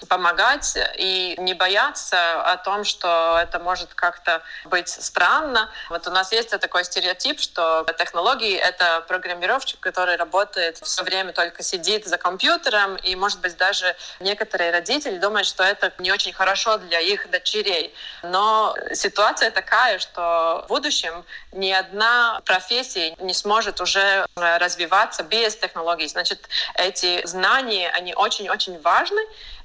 помогать, 0.09 0.76
и 0.97 1.35
не 1.38 1.55
бояться 1.55 2.43
о 2.43 2.57
том, 2.57 2.85
что 2.85 3.38
это 3.40 3.59
может 3.59 3.95
как-то 3.95 4.43
быть 4.64 4.89
странно. 4.89 5.71
Вот 5.88 6.06
у 6.06 6.10
нас 6.10 6.32
есть 6.32 6.50
такой 6.50 6.84
стереотип, 6.84 7.40
что 7.40 7.86
технологии— 7.98 8.54
это 8.56 9.04
программировщик, 9.08 9.80
который 9.80 10.16
работает 10.16 10.78
все 10.78 11.02
время 11.02 11.32
только 11.32 11.62
сидит 11.62 12.06
за 12.06 12.18
компьютером, 12.18 12.96
и, 12.96 13.14
может 13.16 13.40
быть, 13.40 13.56
даже 13.56 13.96
некоторые 14.20 14.70
родители 14.70 15.18
думают, 15.18 15.46
что 15.46 15.64
это 15.64 15.92
не 15.98 16.12
очень 16.12 16.32
хорошо 16.32 16.78
для 16.78 17.00
их 17.00 17.30
дочерей. 17.30 17.94
Но 18.22 18.76
ситуация 18.92 19.50
такая, 19.50 19.98
что 19.98 20.64
в 20.66 20.68
будущем 20.68 21.24
ни 21.52 21.72
одна 21.72 22.40
профессия 22.44 23.14
не 23.18 23.34
сможет 23.34 23.80
уже 23.80 24.26
развиваться 24.36 25.22
без 25.22 25.56
технологий. 25.56 26.08
Значит, 26.08 26.48
эти 26.74 27.26
знания, 27.26 27.90
они 27.90 28.14
очень-очень 28.14 28.80
важны, 28.80 29.20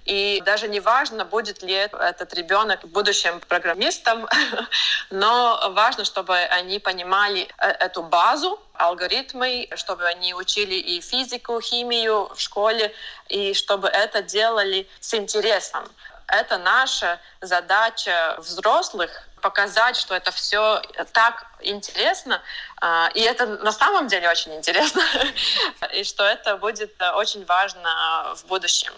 и 0.06 0.42
даже 0.46 0.68
не 0.68 0.80
важно, 0.80 1.26
будет 1.26 1.63
ли 1.63 1.74
этот 1.74 2.34
ребенок 2.34 2.86
будущим 2.86 3.39
программистом, 3.48 4.28
но 5.10 5.72
важно, 5.72 6.04
чтобы 6.04 6.36
они 6.36 6.80
понимали 6.80 7.48
э, 7.58 7.68
эту 7.68 8.04
базу, 8.04 8.60
алгоритмы, 8.74 9.70
чтобы 9.76 10.06
они 10.06 10.34
учили 10.34 10.76
и 10.76 11.00
физику, 11.00 11.62
химию 11.62 12.30
в 12.36 12.39
школе, 12.39 12.94
и 13.30 13.54
чтобы 13.54 13.88
это 13.88 14.22
делали 14.22 14.89
с 15.00 15.13
интересом. 15.13 15.84
Это 16.28 16.58
наша 16.58 17.20
задача 17.42 18.36
взрослых 18.39 19.10
показать, 19.42 19.98
что 19.98 20.16
это 20.16 20.32
все 20.32 20.82
так 21.12 21.46
интересно, 21.60 22.42
а, 22.82 23.10
и 23.13 23.22
это 23.22 23.46
на 23.46 23.72
самом 23.72 24.08
деле 24.08 24.30
очень 24.30 24.56
интересно, 24.56 25.04
и 25.94 26.04
что 26.04 26.24
это 26.24 26.58
будет 26.58 26.94
очень 27.16 27.46
важно 27.46 28.34
в 28.36 28.46
будущем. 28.46 28.94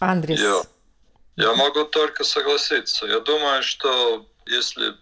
Андрес. 0.00 0.40
Я, 0.40 0.62
я 1.36 1.54
могу 1.54 1.84
только 1.84 2.24
согласиться. 2.24 3.06
Я 3.06 3.20
думаю, 3.20 3.62
что 3.62 4.26
если 4.46 4.94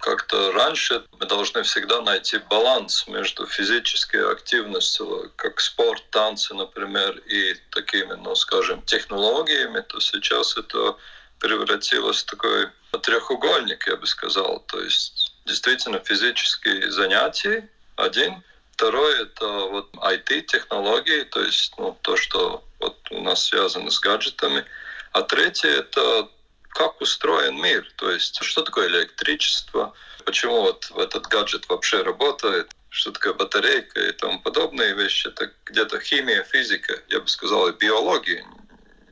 как-то 0.00 0.52
раньше 0.52 1.04
мы 1.18 1.26
должны 1.26 1.62
всегда 1.62 2.00
найти 2.00 2.38
баланс 2.38 3.06
между 3.06 3.46
физической 3.46 4.32
активностью, 4.32 5.30
как 5.36 5.60
спорт, 5.60 6.02
танцы, 6.10 6.54
например, 6.54 7.18
и 7.18 7.54
такими, 7.70 8.14
ну, 8.14 8.34
скажем, 8.34 8.82
технологиями, 8.82 9.80
то 9.80 10.00
сейчас 10.00 10.56
это 10.56 10.96
превратилось 11.38 12.22
в 12.22 12.26
такой 12.26 12.68
треугольник, 13.02 13.86
я 13.86 13.96
бы 13.96 14.06
сказал. 14.06 14.60
То 14.60 14.80
есть 14.82 15.34
действительно 15.44 15.98
физические 16.00 16.90
занятия 16.90 17.68
один, 17.96 18.42
второе 18.72 19.22
это 19.22 19.46
вот 19.46 19.90
IT-технологии, 19.96 21.24
то 21.24 21.42
есть 21.42 21.74
ну, 21.76 21.96
то, 22.00 22.16
что 22.16 22.64
у 23.10 23.20
нас 23.20 23.44
связано 23.44 23.90
с 23.90 24.00
гаджетами. 24.00 24.64
А 25.12 25.22
третье— 25.22 25.68
это 25.70 26.28
как 26.68 27.00
устроен 27.00 27.60
мир, 27.60 27.90
то 27.96 28.10
есть 28.10 28.42
что 28.42 28.62
такое 28.62 28.88
электричество, 28.88 29.92
почему 30.24 30.62
вот 30.62 30.90
этот 30.96 31.26
гаджет 31.26 31.68
вообще 31.68 32.02
работает, 32.02 32.70
что 32.90 33.12
такое 33.12 33.34
батарейка 33.34 34.00
и 34.00 34.12
тому 34.12 34.40
подобные 34.40 34.94
вещи. 34.94 35.28
Это 35.28 35.52
где-то 35.64 36.00
химия, 36.00 36.42
физика, 36.44 37.00
я 37.08 37.20
бы 37.20 37.28
сказал, 37.28 37.68
и 37.68 37.72
биология. 37.72 38.44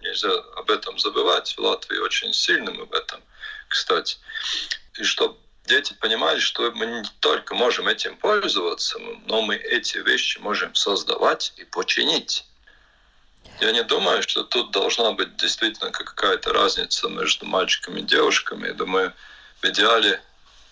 Нельзя 0.00 0.32
об 0.56 0.70
этом 0.70 0.98
забывать. 0.98 1.54
В 1.56 1.60
Латвии 1.60 1.98
очень 1.98 2.32
сильно 2.32 2.70
мы 2.70 2.84
в 2.86 2.92
этом, 2.92 3.20
кстати. 3.68 4.18
И 4.98 5.04
чтобы 5.04 5.38
дети 5.64 5.94
понимали, 6.00 6.38
что 6.38 6.70
мы 6.72 6.86
не 6.86 7.02
только 7.20 7.54
можем 7.54 7.88
этим 7.88 8.16
пользоваться, 8.16 8.98
но 9.26 9.42
мы 9.42 9.56
эти 9.56 9.98
вещи 9.98 10.38
можем 10.38 10.74
создавать 10.74 11.52
и 11.56 11.64
починить. 11.64 12.44
Я 13.60 13.72
не 13.72 13.82
думаю, 13.82 14.22
что 14.22 14.44
тут 14.44 14.70
должна 14.70 15.12
быть 15.12 15.36
действительно 15.36 15.90
какая-то 15.90 16.52
разница 16.52 17.08
между 17.08 17.46
мальчиками 17.46 18.00
и 18.00 18.04
девушками. 18.04 18.68
Я 18.68 18.74
думаю, 18.74 19.12
в 19.60 19.64
идеале 19.66 20.20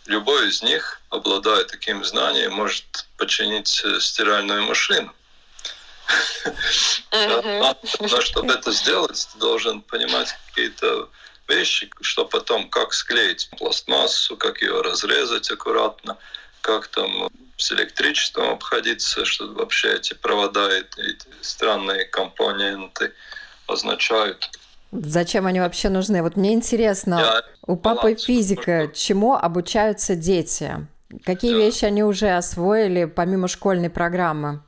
любой 0.07 0.49
из 0.49 0.63
них, 0.63 1.01
обладая 1.11 1.65
таким 1.65 2.05
знанием, 2.05 2.53
может 2.53 3.07
починить 3.17 3.83
э, 3.85 4.01
стиральную 4.01 4.63
машину. 4.65 5.13
Но 7.13 8.21
чтобы 8.21 8.53
это 8.53 8.71
сделать, 8.71 9.29
ты 9.33 9.39
должен 9.39 9.83
понимать 9.83 10.37
какие-то 10.49 11.09
вещи, 11.49 11.91
что 12.01 12.25
потом, 12.25 12.69
как 12.69 12.93
склеить 12.93 13.49
пластмассу, 13.59 14.37
как 14.37 14.63
ее 14.63 14.81
разрезать 14.83 15.51
аккуратно, 15.51 16.17
как 16.67 16.89
там 16.89 17.31
с 17.57 17.71
электричеством 17.71 18.51
обходиться, 18.51 19.25
что 19.25 19.47
вообще 19.53 19.95
эти 19.95 20.15
провода, 20.15 20.69
эти 20.69 21.29
странные 21.41 22.05
компоненты 22.05 23.13
означают. 23.69 24.51
Зачем 24.91 25.47
они 25.47 25.61
вообще 25.61 25.89
нужны? 25.89 26.23
Вот 26.23 26.37
мне 26.37 26.55
интересно, 26.55 27.19
Я 27.21 27.43
у 27.67 27.77
папы 27.77 28.17
физика, 28.17 28.91
чему 28.93 29.35
обучаются 29.35 30.17
дети? 30.17 30.89
Какие 31.25 31.53
да. 31.53 31.59
вещи 31.59 31.85
они 31.85 32.03
уже 32.03 32.31
освоили 32.31 33.05
помимо 33.05 33.47
школьной 33.47 33.91
программы? 33.91 34.61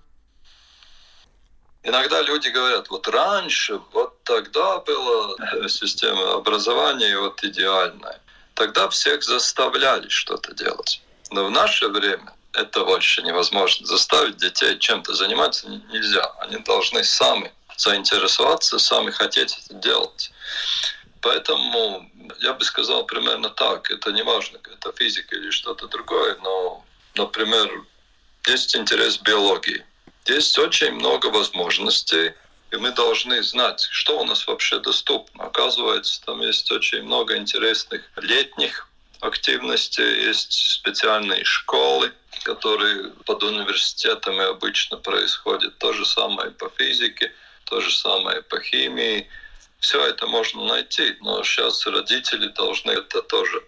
Иногда 1.82 2.22
люди 2.22 2.48
говорят, 2.48 2.90
вот 2.90 3.08
раньше, 3.08 3.80
вот 3.92 4.22
тогда 4.22 4.78
была 4.78 5.68
система 5.68 6.34
образования 6.34 7.18
вот 7.18 7.42
идеальная. 7.42 8.20
Тогда 8.54 8.88
всех 8.88 9.24
заставляли 9.24 10.08
что-то 10.08 10.54
делать. 10.54 11.02
Но 11.30 11.46
в 11.46 11.50
наше 11.50 11.88
время 11.88 12.32
это 12.52 12.84
больше 12.84 13.22
невозможно. 13.22 13.86
Заставить 13.86 14.36
детей 14.36 14.78
чем-то 14.78 15.14
заниматься 15.14 15.68
нельзя. 15.68 16.24
Они 16.40 16.58
должны 16.58 17.04
сами 17.04 17.52
заинтересоваться, 17.76 18.78
сами 18.78 19.10
хотеть 19.10 19.58
это 19.64 19.74
делать. 19.74 20.32
Поэтому 21.20 22.10
я 22.40 22.52
бы 22.54 22.64
сказал 22.64 23.04
примерно 23.04 23.50
так. 23.50 23.90
Это 23.90 24.12
не 24.12 24.22
важно, 24.22 24.58
это 24.72 24.92
физика 24.92 25.36
или 25.36 25.50
что-то 25.50 25.86
другое, 25.88 26.36
но, 26.42 26.84
например, 27.14 27.84
есть 28.46 28.74
интерес 28.76 29.18
биологии. 29.18 29.84
Есть 30.26 30.58
очень 30.58 30.92
много 30.92 31.26
возможностей, 31.26 32.34
и 32.70 32.76
мы 32.76 32.90
должны 32.90 33.42
знать, 33.42 33.80
что 33.90 34.20
у 34.20 34.24
нас 34.24 34.46
вообще 34.46 34.78
доступно. 34.78 35.44
Оказывается, 35.44 36.20
там 36.24 36.40
есть 36.40 36.70
очень 36.70 37.02
много 37.02 37.36
интересных 37.36 38.02
летних 38.16 38.87
активностей, 39.20 40.26
есть 40.26 40.52
специальные 40.52 41.44
школы, 41.44 42.12
которые 42.44 43.10
под 43.26 43.42
университетами 43.42 44.44
обычно 44.44 44.96
происходят. 44.96 45.78
То 45.78 45.92
же 45.92 46.04
самое 46.04 46.50
по 46.50 46.70
физике, 46.70 47.32
то 47.64 47.80
же 47.80 47.90
самое 47.90 48.42
по 48.42 48.60
химии. 48.60 49.28
Все 49.80 50.04
это 50.06 50.26
можно 50.26 50.64
найти, 50.64 51.16
но 51.20 51.42
сейчас 51.44 51.86
родители 51.86 52.48
должны 52.48 52.92
это 52.92 53.22
тоже 53.22 53.62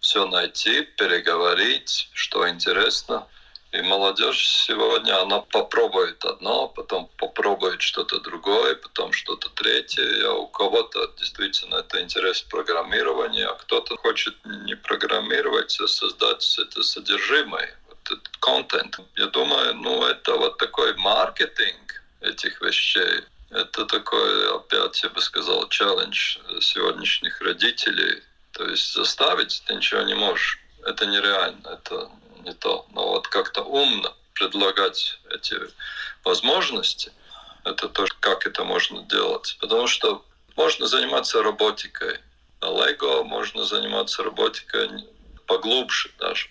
все 0.00 0.26
найти, 0.26 0.82
переговорить, 0.82 2.08
что 2.12 2.48
интересно. 2.48 3.26
И 3.74 3.82
молодежь 3.82 4.46
сегодня, 4.46 5.20
она 5.20 5.40
попробует 5.40 6.24
одно, 6.24 6.68
потом 6.68 7.10
попробует 7.16 7.82
что-то 7.82 8.20
другое, 8.20 8.76
потом 8.76 9.12
что-то 9.12 9.48
третье. 9.48 10.28
А 10.28 10.34
у 10.34 10.46
кого-то 10.46 11.12
действительно 11.18 11.76
это 11.76 12.00
интерес 12.00 12.42
программирования, 12.42 13.46
а 13.46 13.54
кто-то 13.54 13.96
хочет 13.96 14.36
не 14.44 14.76
программировать, 14.76 15.76
а 15.80 15.88
создать 15.88 16.56
это 16.56 16.84
содержимое, 16.84 17.76
вот 17.88 17.98
этот 18.04 18.36
контент. 18.36 19.00
Я 19.16 19.26
думаю, 19.26 19.74
ну 19.74 20.06
это 20.06 20.36
вот 20.36 20.56
такой 20.58 20.94
маркетинг 20.94 22.00
этих 22.20 22.62
вещей. 22.62 23.22
Это 23.50 23.86
такой, 23.86 24.54
опять 24.54 25.02
я 25.02 25.08
бы 25.08 25.20
сказал, 25.20 25.68
челлендж 25.68 26.38
сегодняшних 26.60 27.40
родителей. 27.40 28.22
То 28.52 28.68
есть 28.68 28.94
заставить 28.94 29.64
ты 29.66 29.74
ничего 29.74 30.02
не 30.02 30.14
можешь. 30.14 30.60
Это 30.86 31.06
нереально. 31.06 31.66
Это 31.70 32.08
не 32.44 32.54
то. 32.54 32.86
Но 32.92 33.08
вот 33.08 33.28
как-то 33.28 33.62
умно 33.62 34.14
предлагать 34.34 35.18
эти 35.30 35.56
возможности, 36.24 37.12
это 37.64 37.88
то, 37.88 38.06
как 38.20 38.46
это 38.46 38.64
можно 38.64 39.02
делать. 39.02 39.56
Потому 39.60 39.86
что 39.86 40.24
можно 40.56 40.86
заниматься 40.86 41.42
роботикой. 41.42 42.18
На 42.60 42.66
Lego 42.66 43.24
можно 43.24 43.64
заниматься 43.64 44.22
роботикой 44.22 44.88
поглубже 45.46 46.10
даже, 46.18 46.48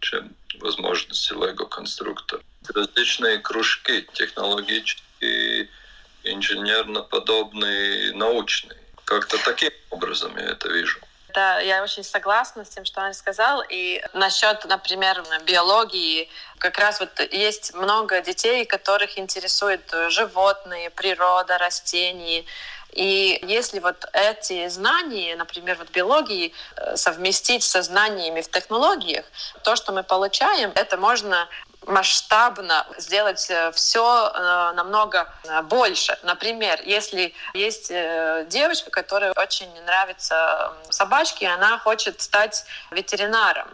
чем 0.00 0.34
возможности 0.60 1.32
Lego-конструктора. 1.32 2.42
Различные 2.74 3.38
кружки 3.38 4.06
технологические, 4.12 5.68
инженерно-подобные, 6.24 8.12
научные. 8.14 8.78
Как-то 9.04 9.38
таким 9.44 9.70
образом 9.90 10.36
я 10.36 10.44
это 10.44 10.68
вижу. 10.68 11.00
Да, 11.34 11.60
я 11.60 11.82
очень 11.82 12.04
согласна 12.04 12.64
с 12.64 12.70
тем, 12.70 12.84
что 12.84 13.00
он 13.02 13.12
сказал. 13.12 13.62
И 13.68 14.02
насчет, 14.14 14.64
например, 14.64 15.22
биологии, 15.44 16.28
как 16.58 16.78
раз 16.78 17.00
вот 17.00 17.20
есть 17.20 17.74
много 17.74 18.20
детей, 18.20 18.64
которых 18.64 19.18
интересуют 19.18 19.92
животные, 20.08 20.90
природа, 20.90 21.58
растения. 21.58 22.44
И 22.92 23.38
если 23.42 23.80
вот 23.80 24.06
эти 24.12 24.66
знания, 24.68 25.36
например, 25.36 25.76
вот 25.78 25.90
биологии, 25.90 26.54
э, 26.76 26.96
совместить 26.96 27.62
со 27.62 27.82
знаниями 27.82 28.40
в 28.40 28.50
технологиях, 28.50 29.26
то, 29.62 29.76
что 29.76 29.92
мы 29.92 30.02
получаем, 30.02 30.72
это 30.74 30.96
можно 30.96 31.48
масштабно 31.86 32.86
сделать 32.98 33.46
э, 33.50 33.72
все 33.72 34.30
э, 34.34 34.72
намного 34.74 35.32
э, 35.44 35.62
больше. 35.62 36.18
Например, 36.22 36.80
если 36.84 37.34
есть 37.54 37.88
девочка, 38.48 38.90
которая 38.90 39.32
очень 39.32 39.68
нравится 39.84 40.72
собачки, 40.90 41.44
она 41.44 41.78
хочет 41.78 42.20
стать 42.20 42.64
ветеринаром. 42.90 43.68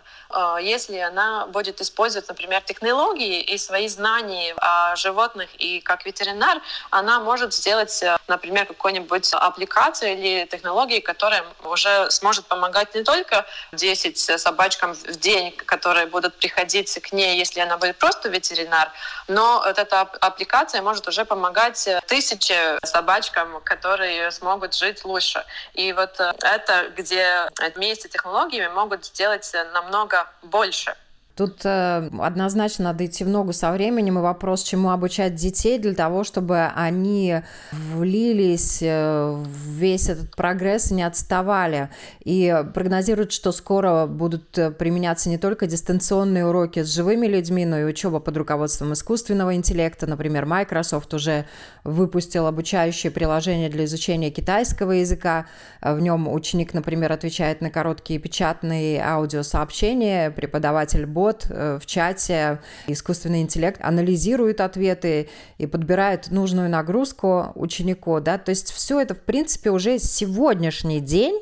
Если 0.61 0.99
она 0.99 1.47
будет 1.47 1.81
использовать, 1.81 2.29
например, 2.29 2.61
технологии 2.63 3.41
и 3.41 3.57
свои 3.59 3.89
знания 3.89 4.55
о 4.59 4.97
животных 4.97 5.49
и 5.59 5.81
как 5.81 6.05
ветеринар, 6.05 6.61
она 6.91 7.21
может 7.21 7.55
сделать, 7.55 8.03
например, 8.29 8.67
какую-нибудь 8.67 9.33
аппликацию 9.33 10.13
или 10.13 10.47
технологии, 10.47 11.01
которая 11.01 11.45
уже 11.65 12.11
сможет 12.11 12.47
помогать 12.47 12.95
не 12.95 13.03
только 13.03 13.45
10 13.73 14.41
собачкам 14.41 14.95
в 14.95 15.17
день, 15.17 15.53
которые 15.53 16.07
будут 16.07 16.35
приходить 16.37 16.93
к 17.01 17.13
ней, 17.13 17.39
если 17.39 17.61
она 17.61 17.77
будет 17.79 17.97
просто 17.99 18.29
ветеринар, 18.29 18.91
но 19.29 19.63
вот 19.65 19.79
эта 19.79 20.01
аппликация 20.01 20.83
может 20.83 21.09
уже 21.09 21.25
помогать 21.25 21.89
тысяче 22.07 22.79
собачкам, 22.85 23.61
которые 23.63 24.31
смогут 24.31 24.75
жить 24.75 25.05
лучше. 25.05 25.45
И 25.75 25.93
вот 25.93 26.19
это, 26.21 26.91
где 26.97 27.49
вместе 27.75 28.09
с 28.09 28.11
технологиями 28.13 28.73
могут 28.73 29.05
сделать 29.05 29.51
намного 29.73 30.27
больше. 30.43 30.97
Тут 31.37 31.63
э, 31.65 32.11
однозначно 32.21 32.85
надо 32.85 33.07
идти 33.07 33.25
в 33.25 33.29
ногу 33.29 33.53
со 33.53 33.73
временем, 33.73 34.19
и 34.19 34.23
вопрос, 34.23 34.63
чему 34.63 34.91
обучать 34.91 35.35
детей 35.35 35.81
для 35.81 35.93
того, 35.93 36.23
чтобы 36.23 36.67
они 36.77 37.41
влились 37.73 38.79
э, 38.81 39.33
в 39.33 39.69
весь 39.71 40.09
этот 40.09 40.37
прогресс 40.37 40.93
и 40.93 40.95
не 40.95 41.03
отставали. 41.03 41.89
И 42.25 42.57
прогнозируют, 42.73 43.33
что 43.33 43.51
скоро 43.51 44.07
будут 44.07 44.57
э, 44.57 44.71
применяться 44.71 45.29
не 45.29 45.37
только 45.37 45.67
дистанционные 45.67 46.47
уроки 46.47 46.85
с 46.85 46.95
живыми 46.95 47.27
людьми, 47.27 47.67
но 47.67 47.81
и 47.81 47.85
учеба 47.85 48.21
под 48.21 48.37
руководством 48.37 48.93
искусственного 48.93 49.57
интеллекта. 49.57 50.07
Например, 50.07 50.47
Microsoft 50.47 51.13
уже 51.15 51.47
выпустил 51.83 52.47
обучающее 52.47 53.11
приложение 53.11 53.69
для 53.71 53.87
изучения 53.87 54.31
китайского 54.31 54.93
языка. 54.93 55.47
В 55.83 55.99
нем 55.99 56.33
ученик, 56.33 56.75
например, 56.75 57.11
отвечает 57.11 57.61
на 57.61 57.71
короткие 57.71 58.21
печатные 58.21 59.03
аудиосообщения, 59.03 60.31
преподаватель 60.31 61.07
бот 61.07 61.24
бот 61.25 61.47
э, 61.49 61.79
в 61.81 61.87
чате, 61.87 62.61
искусственный 62.87 63.41
интеллект 63.41 63.81
анализирует 63.83 64.61
ответы 64.61 65.31
и 65.57 65.67
подбирает 65.67 66.31
нужную 66.31 66.69
нагрузку 66.69 67.53
ученику, 67.55 68.21
да, 68.21 68.37
то 68.37 68.51
есть 68.51 68.71
все 68.73 69.01
это, 69.01 69.15
в 69.15 69.21
принципе, 69.21 69.71
уже 69.71 69.99
сегодняшний 69.99 71.01
день, 71.01 71.41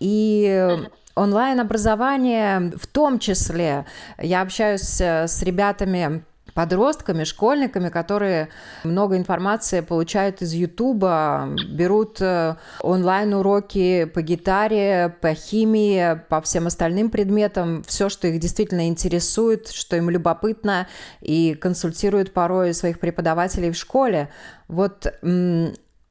и 0.00 0.76
онлайн-образование 1.14 2.72
в 2.76 2.86
том 2.86 3.18
числе. 3.18 3.86
Я 4.18 4.42
общаюсь 4.42 5.00
с 5.00 5.42
ребятами 5.42 6.22
подростками, 6.56 7.24
школьниками, 7.24 7.90
которые 7.90 8.48
много 8.82 9.18
информации 9.18 9.80
получают 9.80 10.40
из 10.40 10.54
Ютуба, 10.54 11.50
берут 11.68 12.16
э, 12.22 12.56
онлайн-уроки 12.80 14.06
по 14.06 14.22
гитаре, 14.22 15.14
по 15.20 15.34
химии, 15.34 16.18
по 16.30 16.40
всем 16.40 16.66
остальным 16.66 17.10
предметам, 17.10 17.84
все, 17.86 18.08
что 18.08 18.26
их 18.26 18.40
действительно 18.40 18.88
интересует, 18.88 19.68
что 19.68 19.96
им 19.96 20.08
любопытно, 20.08 20.88
и 21.20 21.54
консультируют 21.54 22.32
порой 22.32 22.72
своих 22.72 23.00
преподавателей 23.00 23.70
в 23.70 23.76
школе. 23.76 24.30
Вот 24.66 25.12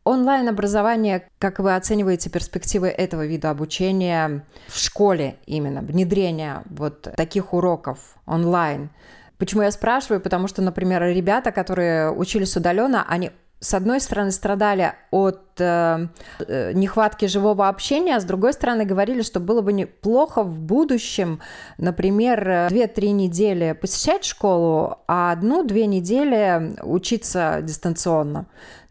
Онлайн-образование, 0.08 1.28
как 1.40 1.58
вы 1.58 1.76
оцениваете 1.76 2.30
перспективы 2.30 2.90
этого 2.90 3.26
вида 3.26 3.50
обучения 3.50 4.46
в 4.68 4.78
школе 4.78 5.38
именно, 5.48 5.82
внедрение 5.82 6.62
вот 6.70 7.08
таких 7.18 7.56
уроков 7.56 7.98
онлайн? 8.28 8.92
Почему 9.38 9.64
я 9.64 9.72
спрашиваю? 9.72 10.22
Потому 10.22 10.48
что, 10.48 10.62
например, 10.62 11.04
ребята, 11.04 11.52
которые 11.52 12.12
учились 12.12 12.56
удаленно, 12.56 13.06
они 13.08 13.32
с 13.60 13.74
одной 13.74 14.00
стороны, 14.00 14.32
страдали 14.32 14.94
от 15.12 15.60
э, 15.60 16.08
э 16.40 16.74
нехватки 16.74 17.26
живого 17.26 17.68
общения, 17.68 18.16
а 18.16 18.20
с 18.20 18.26
другой 18.26 18.54
стороны, 18.54 18.86
говорили, 18.86 19.22
что 19.24 19.40
было 19.40 19.62
бы 19.62 19.74
неплохо 19.74 20.44
в 20.44 20.60
будущем, 20.60 21.42
например, 21.78 22.48
2-3 22.70 23.12
недели 23.12 23.72
посещать 23.72 24.26
школу, 24.26 25.00
а 25.08 25.32
одну-две 25.32 25.88
недели 25.88 26.76
учиться 26.84 27.60
дистанционно. 27.64 28.46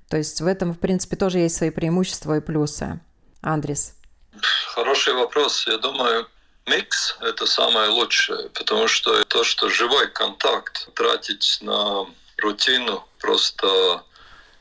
То 0.09 0.17
есть 0.17 0.41
в 0.41 0.47
этом, 0.47 0.73
в 0.73 0.79
принципе, 0.79 1.17
тоже 1.17 1.39
есть 1.39 1.57
свои 1.57 1.71
преимущества 1.71 2.37
и 2.37 2.41
плюсы. 2.41 3.01
Андрес. 3.43 3.95
Хороший 4.75 5.15
вопрос. 5.15 5.67
Я 5.69 5.79
думаю, 5.79 6.27
Микс– 6.67 7.17
это 7.21 7.47
самое 7.47 7.89
лучшее, 7.91 8.49
потому 8.51 8.89
что 8.89 9.23
то, 9.25 9.45
что 9.45 9.69
живой 9.69 10.09
контакт 10.09 10.89
тратить 10.95 11.59
на 11.61 12.07
рутину, 12.39 13.07
просто 13.21 14.03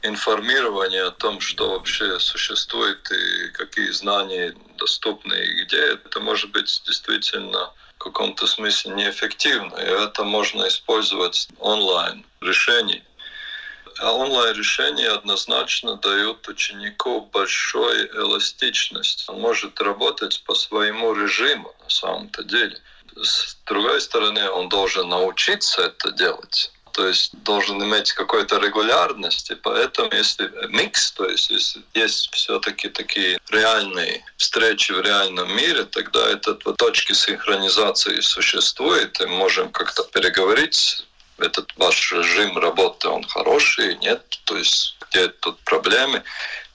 информирование 0.02 1.04
о 1.04 1.12
том, 1.12 1.39
что 1.39 1.70
вообще 1.70 2.20
существует 2.20 3.10
и 3.10 3.52
какие 3.52 3.89
знания 3.92 4.54
доступны 4.78 5.34
и 5.34 5.63
где, 5.63 5.78
это 5.78 6.20
может 6.20 6.52
быть 6.52 6.82
действительно 6.86 7.72
в 7.96 8.00
каком-то 8.00 8.48
смысле 8.48 8.92
неэффективно. 8.92 9.76
И 9.78 9.86
это 9.86 10.26
можно 10.26 10.68
использовать 10.68 11.48
онлайн 11.60 12.26
решений. 12.42 13.02
А 14.04 14.12
онлайн-решения 14.12 15.08
однозначно 15.08 15.96
дают 15.96 16.46
ученику 16.50 17.22
большой 17.22 18.08
эластичность. 18.08 19.24
Он 19.30 19.39
может 19.39 19.80
работать 19.80 20.44
по 20.46 20.56
своему 20.56 21.13
режиму 21.13 21.74
на 21.82 21.89
самом-то 21.89 22.44
деле. 22.44 22.78
С 23.16 23.56
другой 23.66 24.02
стороны, 24.02 24.50
он 24.50 24.68
должен 24.68 25.08
научиться 25.08 25.84
это 25.84 26.12
делать 26.12 26.70
то 26.94 27.08
есть 27.08 27.32
должен 27.44 27.84
иметь 27.84 28.13
какую-то 28.13 28.60
регулярность, 28.60 29.50
и 29.50 29.56
поэтому 29.56 30.13
если 30.13 30.52
микс, 30.70 31.12
то 31.12 31.28
есть 31.28 31.50
если 31.50 31.82
есть 31.96 32.32
все-таки 32.32 32.88
такие 32.88 33.39
реальные 33.50 34.24
встречи 34.38 34.92
в 34.92 35.02
реальном 35.02 35.56
мире, 35.56 35.86
тогда 35.86 36.30
этот 36.30 36.63
вот 36.66 36.78
точки 36.78 37.13
синхронизации 37.13 38.20
существует, 38.20 39.20
и 39.22 39.26
можем 39.26 39.72
как-то 39.72 40.04
переговорить 40.04 41.04
этот 41.43 41.71
ваш 41.77 42.12
режим 42.12 42.58
работы, 42.58 43.08
он 43.08 43.23
хороший, 43.23 43.97
нет, 43.97 44.39
то 44.45 44.58
есть 44.58 44.95
где 45.10 45.27
тут 45.27 45.60
проблемы. 45.60 46.23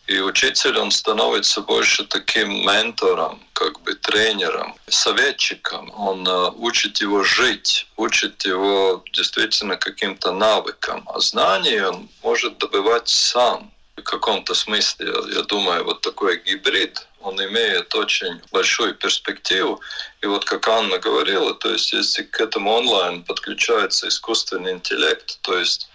И 0.07 0.21
учитель, 0.21 0.79
он 0.79 0.91
становится 0.91 1.61
больше 1.61 2.03
таким 2.05 2.67
ментором, 2.67 3.43
как 3.53 3.81
бы 3.83 3.95
тренером, 3.95 4.75
советчиком. 4.89 5.93
Он 5.95 6.27
э, 6.27 6.51
учит 6.57 7.03
его 7.03 7.25
жить, 7.25 7.87
учит 7.97 8.47
его 8.47 9.05
действительно 9.13 9.77
каким-то 9.77 10.33
навыкам. 10.33 11.03
А 11.13 11.21
знания 11.21 11.87
он 11.89 12.09
может 12.23 12.57
добывать 12.57 13.09
сам. 13.09 13.71
В 13.97 14.03
каком-то 14.03 14.55
смысле, 14.55 15.13
я 15.35 15.43
думаю, 15.43 15.85
вот 15.85 16.01
такой 16.01 16.41
гибрид, 16.43 17.08
он 17.21 17.43
имеет 17.45 17.95
очень 17.95 18.41
большую 18.53 18.95
перспективу. 18.95 19.81
И 20.21 20.27
вот 20.27 20.45
как 20.45 20.69
Анна 20.69 20.99
говорила, 20.99 21.55
то 21.55 21.71
есть 21.71 21.93
если 21.93 22.23
к 22.23 22.41
этому 22.41 22.71
онлайн 22.73 23.25
подключается 23.25 24.09
искусственный 24.09 24.73
интеллект, 24.73 25.39
то 25.43 25.59
есть 25.59 25.89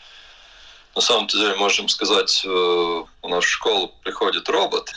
на 0.96 1.02
самом 1.02 1.28
деле 1.28 1.56
можем 1.56 1.90
сказать, 1.90 2.44
э, 2.46 2.48
в 2.48 3.42
школу 3.42 3.94
приходит 4.04 4.48
робот, 4.48 4.92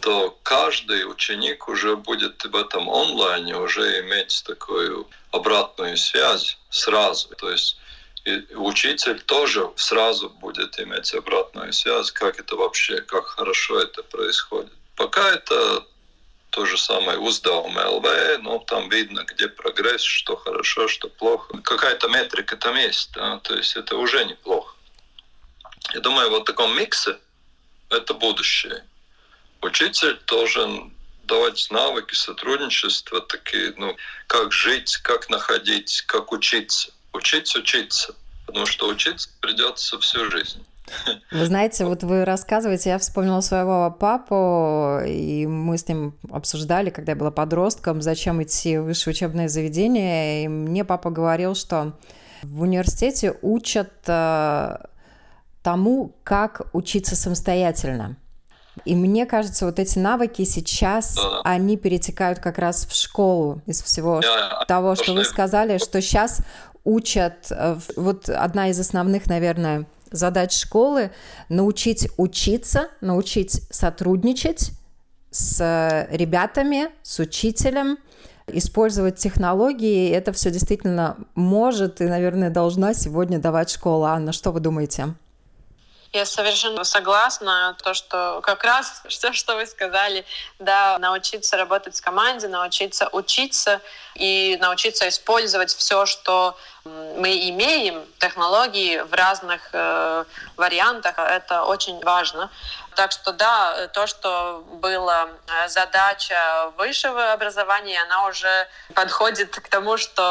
то 0.00 0.38
каждый 0.42 1.10
ученик 1.10 1.68
уже 1.68 1.96
будет 1.96 2.44
в 2.44 2.54
этом 2.54 2.88
онлайне 2.88 3.56
уже 3.56 4.00
иметь 4.00 4.44
такую 4.46 5.08
обратную 5.32 5.96
связь 5.96 6.58
сразу. 6.70 7.28
То 7.36 7.50
есть 7.50 7.76
и 8.24 8.54
учитель 8.54 9.20
тоже 9.20 9.68
сразу 9.74 10.30
будет 10.30 10.78
иметь 10.78 11.12
обратную 11.12 11.72
связь, 11.72 12.12
как 12.12 12.38
это 12.38 12.54
вообще, 12.54 13.00
как 13.00 13.26
хорошо 13.26 13.80
это 13.80 14.04
происходит. 14.04 14.72
Пока 14.96 15.30
это 15.30 15.86
то 16.50 16.66
же 16.66 16.76
самое 16.76 17.18
УЗДАУМ 17.18 17.76
ЛВ, 17.76 18.38
но 18.40 18.58
там 18.58 18.90
видно, 18.90 19.24
где 19.24 19.48
прогресс, 19.48 20.02
что 20.02 20.36
хорошо, 20.36 20.86
что 20.86 21.08
плохо. 21.08 21.56
Какая-то 21.62 22.08
метрика 22.08 22.56
там 22.56 22.76
есть, 22.76 23.10
да? 23.12 23.38
то 23.38 23.54
есть 23.56 23.74
это 23.74 23.96
уже 23.96 24.24
неплохо. 24.26 24.74
Я 25.94 26.00
думаю, 26.00 26.30
вот 26.30 26.42
в 26.42 26.44
таком 26.44 26.76
миксе 26.76 27.18
это 27.88 28.12
будущее. 28.14 28.84
Учитель 29.62 30.20
должен 30.26 30.92
давать 31.24 31.68
навыки 31.70 32.14
сотрудничества, 32.14 33.20
такие, 33.22 33.72
ну, 33.76 33.96
как 34.26 34.52
жить, 34.52 34.96
как 34.98 35.30
находить, 35.30 36.02
как 36.06 36.32
учиться. 36.32 36.92
Учиться, 37.12 37.60
учиться. 37.60 38.14
Потому 38.46 38.66
что 38.66 38.88
учиться 38.88 39.30
придется 39.40 39.98
всю 40.00 40.30
жизнь. 40.30 40.64
Вы 41.30 41.46
знаете, 41.46 41.84
вот 41.84 42.02
вы 42.02 42.24
рассказываете, 42.24 42.90
я 42.90 42.98
вспомнила 42.98 43.40
своего 43.40 43.90
папу, 43.90 45.00
и 45.06 45.46
мы 45.46 45.78
с 45.78 45.88
ним 45.88 46.14
обсуждали, 46.30 46.90
когда 46.90 47.12
я 47.12 47.16
была 47.16 47.30
подростком, 47.30 48.02
зачем 48.02 48.42
идти 48.42 48.78
в 48.78 48.84
высшее 48.84 49.12
учебное 49.12 49.48
заведение, 49.48 50.44
и 50.44 50.48
мне 50.48 50.84
папа 50.84 51.10
говорил, 51.10 51.54
что 51.54 51.94
в 52.42 52.62
университете 52.62 53.34
учат 53.42 53.92
э, 54.06 54.76
тому, 55.62 56.12
как 56.24 56.62
учиться 56.72 57.16
самостоятельно. 57.16 58.16
И 58.84 58.96
мне 58.96 59.26
кажется, 59.26 59.66
вот 59.66 59.78
эти 59.78 59.98
навыки 59.98 60.44
сейчас, 60.44 61.14
да. 61.14 61.42
они 61.44 61.76
перетекают 61.76 62.38
как 62.38 62.58
раз 62.58 62.86
в 62.86 62.94
школу 62.94 63.60
из 63.66 63.82
всего 63.82 64.20
да, 64.20 64.64
того, 64.66 64.94
что 64.94 65.12
вы 65.12 65.24
сказали, 65.24 65.78
что 65.78 66.00
сейчас 66.00 66.40
учат, 66.84 67.48
э, 67.50 67.76
вот 67.96 68.28
одна 68.28 68.68
из 68.70 68.80
основных, 68.80 69.26
наверное, 69.26 69.86
задач 70.12 70.58
школы– 70.58 71.12
научить 71.48 72.08
учиться, 72.16 72.88
научить 73.00 73.62
сотрудничать 73.70 74.70
с 75.30 76.06
ребятами, 76.10 76.90
с 77.02 77.18
учителем, 77.18 77.98
использовать 78.46 79.16
технологии. 79.16 80.10
Это 80.10 80.32
все 80.32 80.50
действительно 80.50 81.16
может 81.34 82.00
и, 82.00 82.04
наверное, 82.04 82.50
должна 82.50 82.94
сегодня 82.94 83.38
давать 83.38 83.70
школа. 83.70 84.10
Анна, 84.10 84.32
что 84.32 84.50
вы 84.50 84.60
думаете? 84.60 85.14
Я 86.12 86.26
совершенно 86.26 86.84
согласна. 86.84 87.74
То, 87.82 87.94
что 87.94 88.40
как 88.42 88.64
раз 88.64 89.02
все, 89.08 89.32
что 89.32 89.56
вы 89.56 89.66
сказали, 89.66 90.24
да, 90.58 90.98
научиться 90.98 91.56
работать 91.56 91.96
в 91.96 92.02
команде, 92.02 92.48
научиться 92.48 93.08
учиться 93.12 93.80
и 94.14 94.58
научиться 94.60 95.08
использовать 95.08 95.74
все, 95.74 96.04
что 96.04 96.56
мы 96.84 97.48
имеем, 97.50 98.04
технологии 98.18 98.98
в 98.98 99.12
разных 99.12 99.70
э, 99.72 100.24
вариантах, 100.56 101.18
это 101.18 101.64
очень 101.64 102.02
важно. 102.02 102.50
Так 102.96 103.12
что 103.12 103.32
да, 103.32 103.88
то, 103.88 104.06
что 104.06 104.64
была 104.72 105.28
э, 105.46 105.68
задача 105.68 106.72
высшего 106.76 107.32
образования, 107.32 108.02
она 108.02 108.26
уже 108.26 108.68
подходит 108.94 109.54
к 109.54 109.68
тому, 109.68 109.96
что 109.96 110.22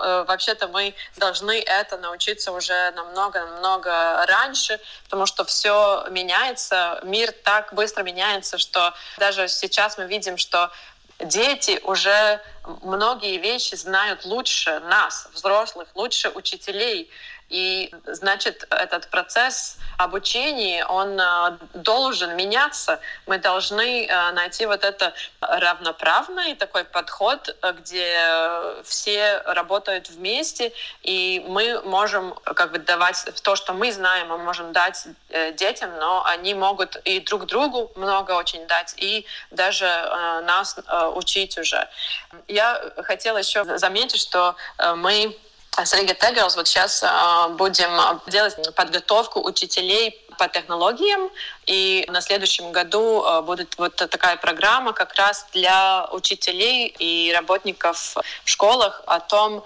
э, 0.00 0.24
вообще-то 0.28 0.68
мы 0.68 0.94
должны 1.16 1.60
это 1.60 1.98
научиться 1.98 2.52
уже 2.52 2.92
намного-намного 2.92 4.24
раньше, 4.26 4.80
потому 5.04 5.26
что 5.26 5.44
все 5.44 6.06
меняется, 6.10 7.00
мир 7.02 7.32
так 7.32 7.74
быстро 7.74 8.02
меняется, 8.04 8.58
что 8.58 8.94
даже 9.18 9.48
сейчас 9.48 9.98
мы 9.98 10.06
видим, 10.06 10.36
что 10.36 10.70
дети 11.20 11.80
уже 11.84 12.40
многие 12.82 13.38
вещи 13.38 13.74
знают 13.74 14.24
лучше 14.24 14.80
нас, 14.80 15.28
взрослых, 15.32 15.88
лучше 15.94 16.30
учителей. 16.30 17.10
И 17.48 17.94
значит, 18.06 18.66
этот 18.70 19.08
процесс 19.08 19.78
обучения, 19.98 20.84
он 20.84 21.18
э, 21.20 21.58
должен 21.74 22.36
меняться. 22.36 22.98
Мы 23.26 23.38
должны 23.38 24.06
э, 24.06 24.32
найти 24.32 24.66
вот 24.66 24.82
это 24.82 25.14
равноправный 25.40 26.56
такой 26.56 26.84
подход, 26.84 27.56
где 27.78 28.18
все 28.82 29.38
работают 29.46 30.08
вместе, 30.10 30.72
и 31.02 31.44
мы 31.46 31.80
можем 31.82 32.34
как 32.34 32.72
бы 32.72 32.78
давать 32.78 33.24
то, 33.42 33.54
что 33.54 33.72
мы 33.74 33.92
знаем, 33.92 34.28
мы 34.28 34.38
можем 34.38 34.72
дать 34.72 35.06
э, 35.28 35.52
детям, 35.52 35.96
но 35.98 36.24
они 36.26 36.54
могут 36.54 36.96
и 37.04 37.20
друг 37.20 37.46
другу 37.46 37.92
много 37.94 38.32
очень 38.32 38.66
дать, 38.66 38.94
и 38.96 39.24
даже 39.52 39.86
нас 40.44 40.76
учить 41.14 41.58
уже. 41.58 41.88
Я 42.48 42.80
хотела 43.04 43.38
еще 43.38 43.64
заметить, 43.78 44.20
что 44.20 44.56
мы 44.96 45.36
с 45.84 45.92
Рига 45.92 46.14
Тегерлс 46.14 46.56
вот 46.56 46.68
сейчас 46.68 47.02
а, 47.04 47.48
будем 47.48 47.90
делать 48.26 48.56
подготовку 48.74 49.46
учителей 49.46 50.22
по 50.38 50.48
технологиям. 50.48 51.30
И 51.66 52.04
на 52.08 52.20
следующем 52.20 52.70
году 52.70 53.24
э, 53.24 53.40
будет 53.42 53.76
вот 53.78 53.96
такая 53.96 54.36
программа 54.36 54.92
как 54.92 55.14
раз 55.14 55.46
для 55.52 56.06
учителей 56.12 56.94
и 56.98 57.32
работников 57.34 58.16
в 58.44 58.48
школах 58.50 59.02
о 59.06 59.18
том, 59.18 59.64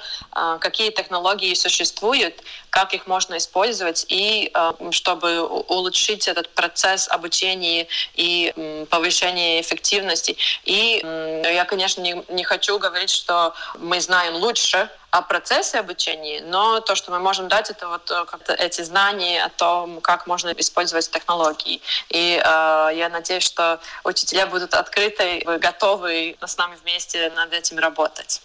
какие 0.61 0.91
технологии 0.91 1.55
существуют, 1.55 2.43
как 2.71 2.95
их 2.95 3.07
можно 3.07 3.37
использовать, 3.37 4.07
и 4.09 4.53
чтобы 4.93 5.43
улучшить 5.43 6.29
этот 6.29 6.49
процесс 6.51 7.09
обучения 7.09 7.89
и 8.15 8.87
повышения 8.91 9.61
эффективности. 9.61 10.37
И 10.65 11.01
я, 11.03 11.65
конечно, 11.65 12.01
не, 12.01 12.25
не 12.29 12.45
хочу 12.45 12.79
говорить, 12.79 13.11
что 13.11 13.55
мы 13.79 14.01
знаем 14.01 14.37
лучше 14.37 14.89
о 15.11 15.23
процессе 15.23 15.79
обучения, 15.79 16.43
но 16.43 16.81
то, 16.81 16.95
что 16.95 17.11
мы 17.11 17.19
можем 17.19 17.49
дать, 17.49 17.71
это 17.71 17.89
вот 17.89 18.11
как-то 18.29 18.53
эти 18.53 18.83
знания 18.83 19.43
о 19.45 19.49
том, 19.49 20.01
как 20.01 20.27
можно 20.27 20.51
использовать 20.51 21.11
технологии. 21.11 21.81
И 22.09 22.41
э, 22.43 22.91
я 22.95 23.09
надеюсь, 23.13 23.43
что 23.43 23.81
учителя 24.05 24.47
будут 24.47 24.75
открыты, 24.75 25.43
готовы 25.59 26.37
с 26.45 26.57
нами 26.57 26.77
вместе 26.83 27.31
над 27.31 27.53
этим 27.53 27.79
работать. 27.79 28.43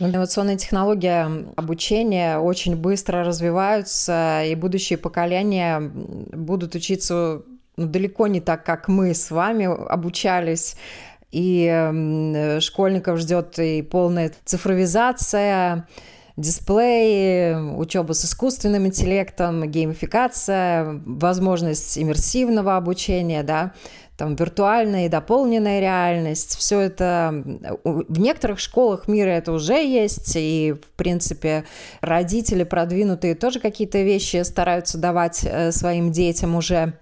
Инновационные 0.00 0.56
технологии 0.56 1.52
обучения 1.56 2.38
очень 2.38 2.76
быстро 2.76 3.24
развиваются, 3.24 4.44
и 4.44 4.54
будущие 4.54 4.96
поколения 4.96 5.80
будут 5.80 6.76
учиться 6.76 7.42
ну, 7.78 7.86
далеко 7.86 8.26
не 8.26 8.40
так, 8.40 8.64
как 8.64 8.88
мы 8.88 9.14
с 9.14 9.30
вами 9.30 9.66
обучались. 9.66 10.76
И 11.30 12.58
школьников 12.60 13.18
ждет 13.18 13.58
и 13.58 13.82
полная 13.82 14.32
цифровизация, 14.44 15.86
дисплеи, 16.38 17.54
учеба 17.76 18.12
с 18.12 18.24
искусственным 18.24 18.86
интеллектом, 18.86 19.68
геймификация, 19.70 21.00
возможность 21.04 21.98
иммерсивного 21.98 22.76
обучения, 22.76 23.42
да, 23.42 23.72
там 24.16 24.34
виртуальная 24.34 25.06
и 25.06 25.08
дополненная 25.08 25.80
реальность, 25.80 26.56
все 26.56 26.80
это 26.80 27.44
в 27.84 28.18
некоторых 28.18 28.58
школах 28.58 29.06
мира 29.06 29.30
это 29.30 29.52
уже 29.52 29.74
есть, 29.74 30.32
и, 30.34 30.74
в 30.74 30.96
принципе, 30.96 31.64
родители 32.00 32.64
продвинутые 32.64 33.36
тоже 33.36 33.60
какие-то 33.60 34.02
вещи 34.02 34.42
стараются 34.42 34.98
давать 34.98 35.44
э, 35.44 35.70
своим 35.70 36.10
детям 36.10 36.56
уже. 36.56 36.94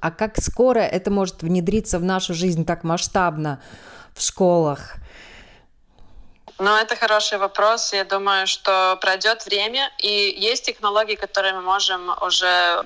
А 0.00 0.10
как 0.10 0.38
скоро 0.38 0.80
это 0.80 1.10
может 1.10 1.42
внедриться 1.42 1.98
в 1.98 2.04
нашу 2.04 2.34
жизнь 2.34 2.64
так 2.64 2.84
масштабно 2.84 3.60
в 4.14 4.22
школах? 4.22 4.96
Ну, 6.60 6.74
это 6.74 6.96
хороший 6.96 7.38
вопрос. 7.38 7.92
Я 7.92 8.04
думаю, 8.04 8.48
что 8.48 8.98
пройдет 9.00 9.46
время, 9.46 9.92
и 9.98 10.34
есть 10.36 10.64
технологии, 10.64 11.14
которые 11.14 11.54
мы 11.54 11.62
можем 11.62 12.10
уже 12.20 12.84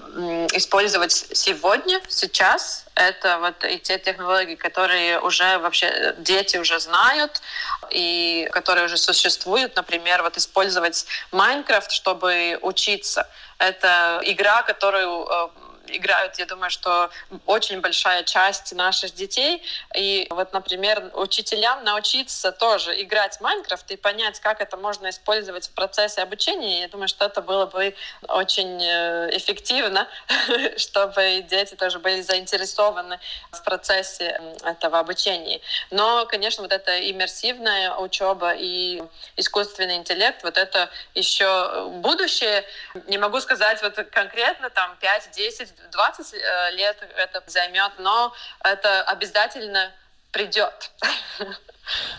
использовать 0.53 1.13
сегодня, 1.13 2.03
сейчас. 2.07 2.85
Это 2.95 3.39
вот 3.39 3.65
и 3.65 3.79
те 3.79 3.99
технологии, 3.99 4.57
которые 4.57 5.21
уже 5.21 5.57
вообще 5.59 6.15
дети 6.19 6.59
уже 6.59 6.79
знают 6.81 7.41
и 7.89 8.47
которые 8.53 8.85
уже 8.85 8.99
существуют. 8.99 9.75
Например, 9.75 10.23
вот 10.23 10.37
использовать 10.37 11.07
Майнкрафт, 11.31 11.91
чтобы 11.93 12.59
учиться. 12.61 13.27
Это 13.57 14.21
игра, 14.25 14.63
которую 14.65 15.25
э, 15.25 15.49
играют, 15.97 16.39
я 16.39 16.47
думаю, 16.47 16.71
что 16.71 17.11
очень 17.47 17.81
большая 17.81 18.25
часть 18.25 18.73
наших 18.75 19.15
детей. 19.15 19.63
И 19.97 20.27
вот, 20.31 20.53
например, 20.53 21.11
учителям 21.15 21.85
научиться 21.85 22.53
тоже 22.53 23.01
играть 23.03 23.37
в 23.37 23.41
Майнкрафт 23.41 23.91
и 23.91 23.97
понять, 23.97 24.41
как 24.41 24.61
это 24.61 24.77
можно 24.77 25.11
использовать 25.11 25.69
в 25.69 25.73
процессе 25.73 26.23
обучения, 26.23 26.81
я 26.81 26.89
думаю, 26.89 27.09
что 27.09 27.25
это 27.25 27.43
было 27.43 27.67
бы 27.67 27.95
очень 28.29 28.83
э, 28.83 29.37
эффективно, 29.37 30.09
чтобы 30.77 31.45
дети 31.49 31.75
тоже 31.75 31.99
были 31.99 32.21
заинтересованы 32.21 33.19
в 33.51 33.63
процессе 33.63 34.41
этого 34.65 34.99
обучения. 34.99 35.61
Но, 35.91 36.27
конечно, 36.27 36.63
вот 36.63 36.73
эта 36.73 37.11
иммерсивная 37.11 37.95
учеба 37.97 38.55
и 38.55 39.03
искусственный 39.37 39.97
интеллект, 39.97 40.43
вот 40.43 40.59
это 40.59 40.91
еще 41.15 41.89
будущее. 41.89 42.65
Не 43.07 43.19
могу 43.19 43.41
сказать 43.41 43.83
вот 43.83 43.95
конкретно 44.11 44.71
там 44.71 44.97
5, 45.01 45.31
10, 45.33 45.69
20 45.91 46.35
э, 46.35 46.71
лет 46.73 46.97
это 47.17 47.43
займет, 47.47 47.93
но 47.99 48.33
это 48.65 49.03
обязательно 49.03 49.93
придет. 50.31 50.91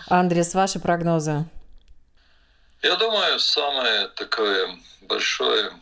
Андрес, 0.08 0.54
ваши 0.54 0.78
прогнозы? 0.78 1.44
Я 2.82 2.96
думаю, 2.96 3.38
самое 3.40 4.08
такое 4.08 4.76
большое 5.02 5.72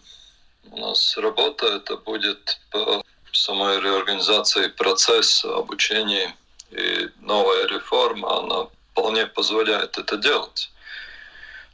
у 0.70 0.78
нас 0.78 1.16
работа 1.16 1.66
это 1.66 1.96
будет 1.96 2.60
по 2.70 3.02
самой 3.32 3.80
реорганизации 3.80 4.68
процесса 4.68 5.54
обучения. 5.54 6.34
И 6.70 7.10
новая 7.20 7.66
реформа, 7.66 8.38
она 8.38 8.68
вполне 8.92 9.26
позволяет 9.26 9.98
это 9.98 10.16
делать. 10.16 10.70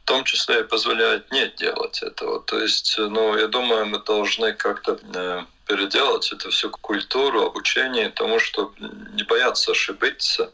В 0.03 0.07
том 0.07 0.25
числе 0.25 0.61
и 0.61 0.65
позволяет 0.65 1.31
не 1.31 1.47
делать 1.49 2.03
этого. 2.03 2.41
То 2.41 2.59
есть, 2.59 2.97
ну, 2.99 3.37
я 3.37 3.47
думаю, 3.47 3.87
мы 3.87 3.99
должны 3.99 4.53
как-то 4.55 4.99
э, 5.15 5.45
переделать 5.69 6.33
эту 6.33 6.51
всю 6.51 6.71
культуру 6.71 7.45
обучения 7.45 8.09
тому, 8.09 8.41
чтобы 8.41 8.75
не 9.13 9.23
бояться 9.25 9.73
ошибиться, 9.73 10.53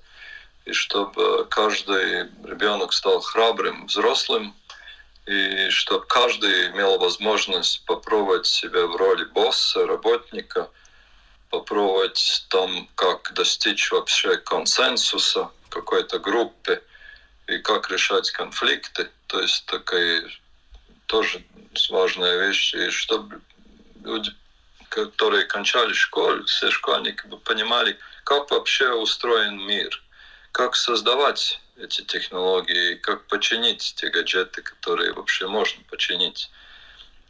и 0.65 0.73
чтобы 0.73 1.47
каждый 1.47 2.29
ребенок 2.45 2.93
стал 2.93 3.21
храбрым, 3.21 3.87
взрослым, 3.87 4.55
и 5.27 5.71
чтобы 5.71 6.05
каждый 6.07 6.71
имел 6.71 6.99
возможность 6.99 7.85
попробовать 7.87 8.47
себя 8.47 8.87
в 8.87 8.97
роли 8.97 9.25
босса, 9.25 9.87
работника, 9.87 10.69
попробовать 11.49 12.47
там, 12.51 12.89
как 12.97 13.33
достичь 13.35 13.93
вообще 13.93 14.37
консенсуса 14.37 15.51
какой-то 15.69 16.19
группе 16.19 16.83
и 17.47 17.59
как 17.59 17.91
решать 17.91 18.31
конфликты. 18.33 19.11
То 19.29 19.41
есть 19.41 19.65
такая 19.67 20.29
тоже 21.07 21.45
важная 21.89 22.47
вещь, 22.47 22.75
и 22.75 22.91
чтобы 22.91 23.41
люди 24.03 24.33
которые 24.89 25.45
кончали 25.45 25.93
школу, 25.93 26.45
все 26.45 26.71
школьники 26.71 27.27
понимали, 27.45 27.99
как 28.25 28.51
вообще 28.51 28.93
устроен 28.93 29.59
мир, 29.67 30.03
как 30.53 30.77
создавать 30.77 31.61
эти 31.77 32.03
технологии, 32.03 32.95
как 32.95 33.27
починить 33.27 33.95
те 33.97 34.09
гаджеты, 34.09 34.63
которые 34.63 35.13
вообще 35.13 35.47
можно 35.47 35.83
починить. 35.91 36.51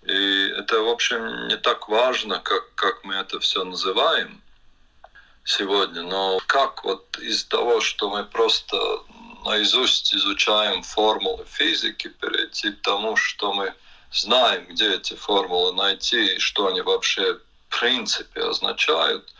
И 0.03 0.49
это, 0.57 0.81
в 0.81 0.89
общем, 0.89 1.49
не 1.49 1.57
так 1.57 1.89
важно, 1.89 2.39
как, 2.41 2.75
как 2.75 3.05
мы 3.05 3.15
это 3.15 3.41
все 3.41 3.65
называем 3.65 4.43
сегодня, 5.45 6.03
но 6.03 6.41
как 6.47 6.85
вот 6.85 7.19
из 7.19 7.45
того, 7.45 7.81
что 7.81 8.11
мы 8.11 8.25
просто 8.25 8.77
наизусть 9.45 10.15
изучаем 10.15 10.83
формулы 10.83 11.45
физики, 11.47 12.09
перейти 12.09 12.73
к 12.73 12.83
тому, 12.83 13.17
что 13.17 13.53
мы 13.53 13.75
знаем, 14.15 14.67
где 14.67 14.95
эти 14.95 15.15
формулы 15.15 15.73
найти 15.75 16.37
и 16.37 16.39
что 16.39 16.69
они 16.69 16.81
вообще 16.81 17.39
принципе 17.81 18.43
означают, 18.43 19.33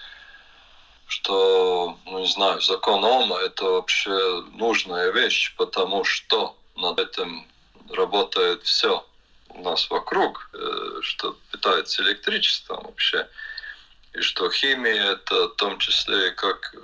что, 1.07 1.99
ну 2.07 2.19
не 2.21 2.27
знаю, 2.27 2.61
закон 2.61 3.05
Ома— 3.05 3.37
это 3.41 3.65
вообще 3.65 4.43
нужная 4.53 5.11
вещь, 5.11 5.55
потому 5.57 6.05
что 6.05 6.57
над 6.77 6.99
этим 6.99 7.47
работает 7.91 8.63
все 8.65 9.07
у 9.51 9.63
нас 9.63 9.89
вокруг, 9.91 10.51
э, 10.53 10.99
что 11.03 11.37
питается 11.53 12.03
электричеством 12.03 12.83
вообще, 12.85 13.29
и 14.15 14.21
что 14.21 14.51
химия— 14.51 15.13
это 15.13 15.49
в 15.49 15.55
том 15.57 15.79
числе 15.79 16.33
как 16.33 16.75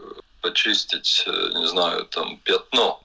почистить, 0.40 1.24
э, 1.26 1.50
не 1.54 1.66
знаю, 1.66 2.04
там 2.06 2.38
пятно 2.38 3.02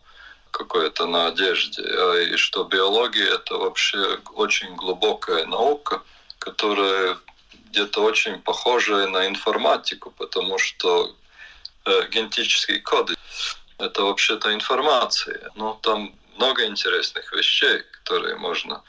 какое-то 0.57 1.05
на 1.05 1.27
одежде, 1.27 1.83
а 1.83 2.15
и 2.15 2.37
что 2.37 2.63
биология— 2.63 3.33
это 3.35 3.57
вообще 3.57 4.19
очень 4.33 4.73
глубокая 4.75 5.45
наука, 5.45 6.01
которая 6.39 7.17
где-то 7.69 8.01
очень 8.01 8.41
похожее 8.41 9.07
на 9.07 9.27
информатику, 9.27 10.11
потому 10.11 10.57
что 10.57 11.13
э, 11.85 12.07
генетические 12.09 12.79
коды— 12.79 13.15
это 13.77 14.03
вообще-то 14.03 14.53
информация. 14.53 15.51
Но 15.55 15.77
там 15.81 16.15
много 16.37 16.65
интересных 16.65 17.33
вещей, 17.33 17.83
которые 17.91 18.35
можно 18.37 18.81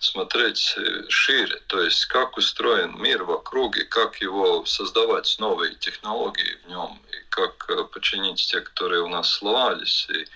смотреть 0.00 0.74
э, 0.76 1.04
шире, 1.08 1.60
то 1.68 1.80
есть 1.80 2.06
как 2.06 2.36
устроен 2.36 3.00
мир 3.00 3.22
вокруг, 3.22 3.76
и 3.76 3.84
как 3.84 4.20
его 4.20 4.66
создавать, 4.66 5.36
новые 5.38 5.76
технологии 5.76 6.58
в 6.64 6.68
нем, 6.68 7.00
и 7.12 7.24
как 7.28 7.66
э, 7.68 7.84
починить 7.84 8.50
те, 8.50 8.60
которые 8.60 9.02
у 9.02 9.08
нас 9.08 9.30
сломались, 9.30 10.08
и 10.10 10.26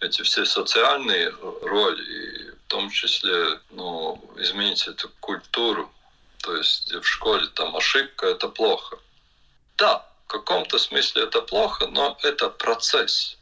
эти 0.00 0.22
все 0.22 0.44
социальные 0.44 1.34
роли, 1.62 2.02
и 2.02 2.50
в 2.50 2.68
том 2.68 2.90
числе 2.90 3.60
ну, 3.70 4.20
изменить 4.36 4.86
эту 4.88 5.08
культуру 5.20 5.90
то 6.42 6.56
есть 6.56 6.92
в 6.92 7.04
школе 7.04 7.46
там 7.48 7.76
ошибка– 7.76 8.26
это 8.28 8.48
плохо. 8.48 8.98
Да, 9.76 10.06
в 10.24 10.28
каком-то 10.28 10.78
смысле 10.78 11.24
это 11.24 11.42
плохо, 11.42 11.86
но 11.86 12.18
это 12.22 12.48
процесс. 12.48 13.36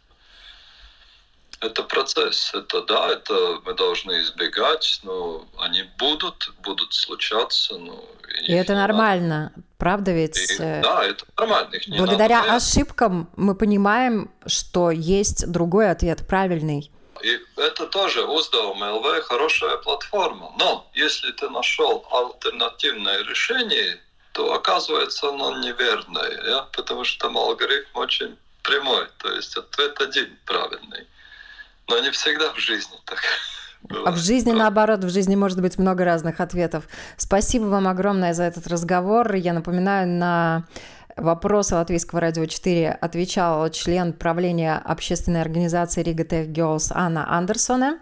Это 1.61 1.83
процесс. 1.83 2.53
Это 2.55 2.83
да, 2.83 3.09
это 3.11 3.61
мы 3.65 3.75
должны 3.75 4.21
избегать, 4.21 5.01
но 5.03 5.45
они 5.59 5.83
будут, 5.99 6.51
будут 6.63 6.95
случаться. 6.95 7.77
Ну, 7.77 8.05
и 8.47 8.53
это 8.53 8.75
нормально, 8.75 9.53
надо. 9.55 9.67
правда 9.77 10.13
ведь? 10.13 10.37
И, 10.37 10.63
э, 10.63 10.81
да, 10.83 11.05
это 11.05 11.25
нормально. 11.37 11.75
Их 11.75 11.89
не 11.89 11.99
Благодаря 11.99 12.41
надо 12.43 12.57
ошибкам 12.57 13.29
мы 13.37 13.55
понимаем, 13.55 14.31
что 14.47 14.91
есть 14.91 15.51
другой 15.51 15.91
ответ, 15.91 16.27
правильный. 16.29 16.91
И 17.23 17.41
это 17.57 17.87
тоже 17.87 18.25
Уздом 18.25 18.81
ЛВ 18.81 19.25
хорошая 19.25 19.77
платформа. 19.79 20.53
Но 20.59 20.89
если 20.95 21.33
ты 21.33 21.49
нашел 21.51 22.07
альтернативное 22.13 23.25
решение, 23.25 24.01
то 24.33 24.53
оказывается 24.53 25.31
оно 25.31 25.59
неверное, 25.59 26.63
потому 26.73 27.03
что 27.03 27.27
там 27.27 27.37
алгоритм 27.37 27.99
очень 27.99 28.37
прямой, 28.63 29.09
то 29.19 29.33
есть 29.33 29.57
ответ 29.57 30.01
один 30.01 30.39
правильный. 30.45 31.07
Но 31.89 31.99
не 32.01 32.11
всегда 32.11 32.53
в 32.53 32.59
жизни 32.59 32.97
так. 33.05 33.19
А 34.05 34.11
в 34.11 34.17
жизни 34.17 34.51
наоборот, 34.51 35.05
в 35.05 35.09
жизни 35.09 35.37
может 35.37 35.63
быть 35.63 35.79
много 35.79 36.05
разных 36.05 36.41
ответов. 36.41 36.89
Спасибо 37.17 37.67
вам 37.67 37.87
огромное 37.87 38.35
за 38.35 38.43
этот 38.43 38.67
разговор. 38.67 39.35
Я 39.35 39.53
напоминаю, 39.53 40.09
на 40.09 40.65
Вопросы 41.19 41.75
Латвийского 41.75 42.21
радио 42.21 42.47
4 42.47 42.91
отвечал 42.93 43.69
член 43.71 44.13
правления 44.13 44.77
общественной 44.77 45.41
организации 45.41 46.05
Рига 46.05 46.23
Tech 46.23 46.47
Girls 46.53 46.93
Анна 46.95 47.29
Андерсона, 47.37 47.99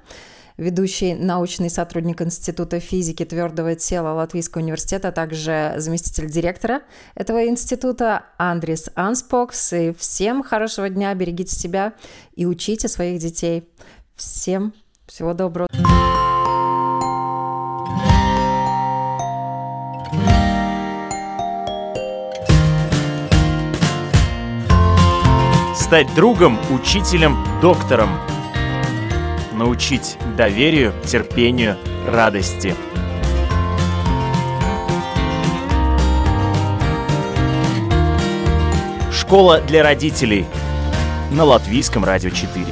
ведущий 0.57 1.14
научный 1.14 1.71
сотрудник 1.71 2.23
Института 2.23 2.81
физики 2.81 3.25
твердого 3.25 3.75
тела 3.75 4.14
Латвийского 4.14 4.62
университета, 4.62 5.09
а 5.09 5.12
также 5.12 5.75
заместитель 5.76 6.31
директора 6.31 6.83
этого 7.14 7.47
института 7.47 8.24
Андрис 8.39 8.89
Анспокс. 8.95 9.72
И 9.72 9.93
всем 9.93 10.43
хорошего 10.43 10.89
дня, 10.89 11.14
берегите 11.14 11.55
себя 11.55 11.93
и 12.35 12.47
учите 12.47 12.89
своих 12.89 13.20
детей. 13.20 13.68
Всем 14.14 14.72
всего 15.07 15.35
доброго. 15.35 15.68
Стать 25.74 26.12
другом, 26.16 26.59
учителем, 26.72 27.37
доктором– 27.62 28.11
Научить 29.57 30.19
доверию, 30.37 30.93
терпению, 31.07 31.79
радости. 32.07 32.75
Школа 39.11 39.63
для 39.63 39.83
родителей 39.83 40.45
на 41.31 41.45
Латвийском 41.45 42.05
радио 42.05 42.29
4. 42.29 42.67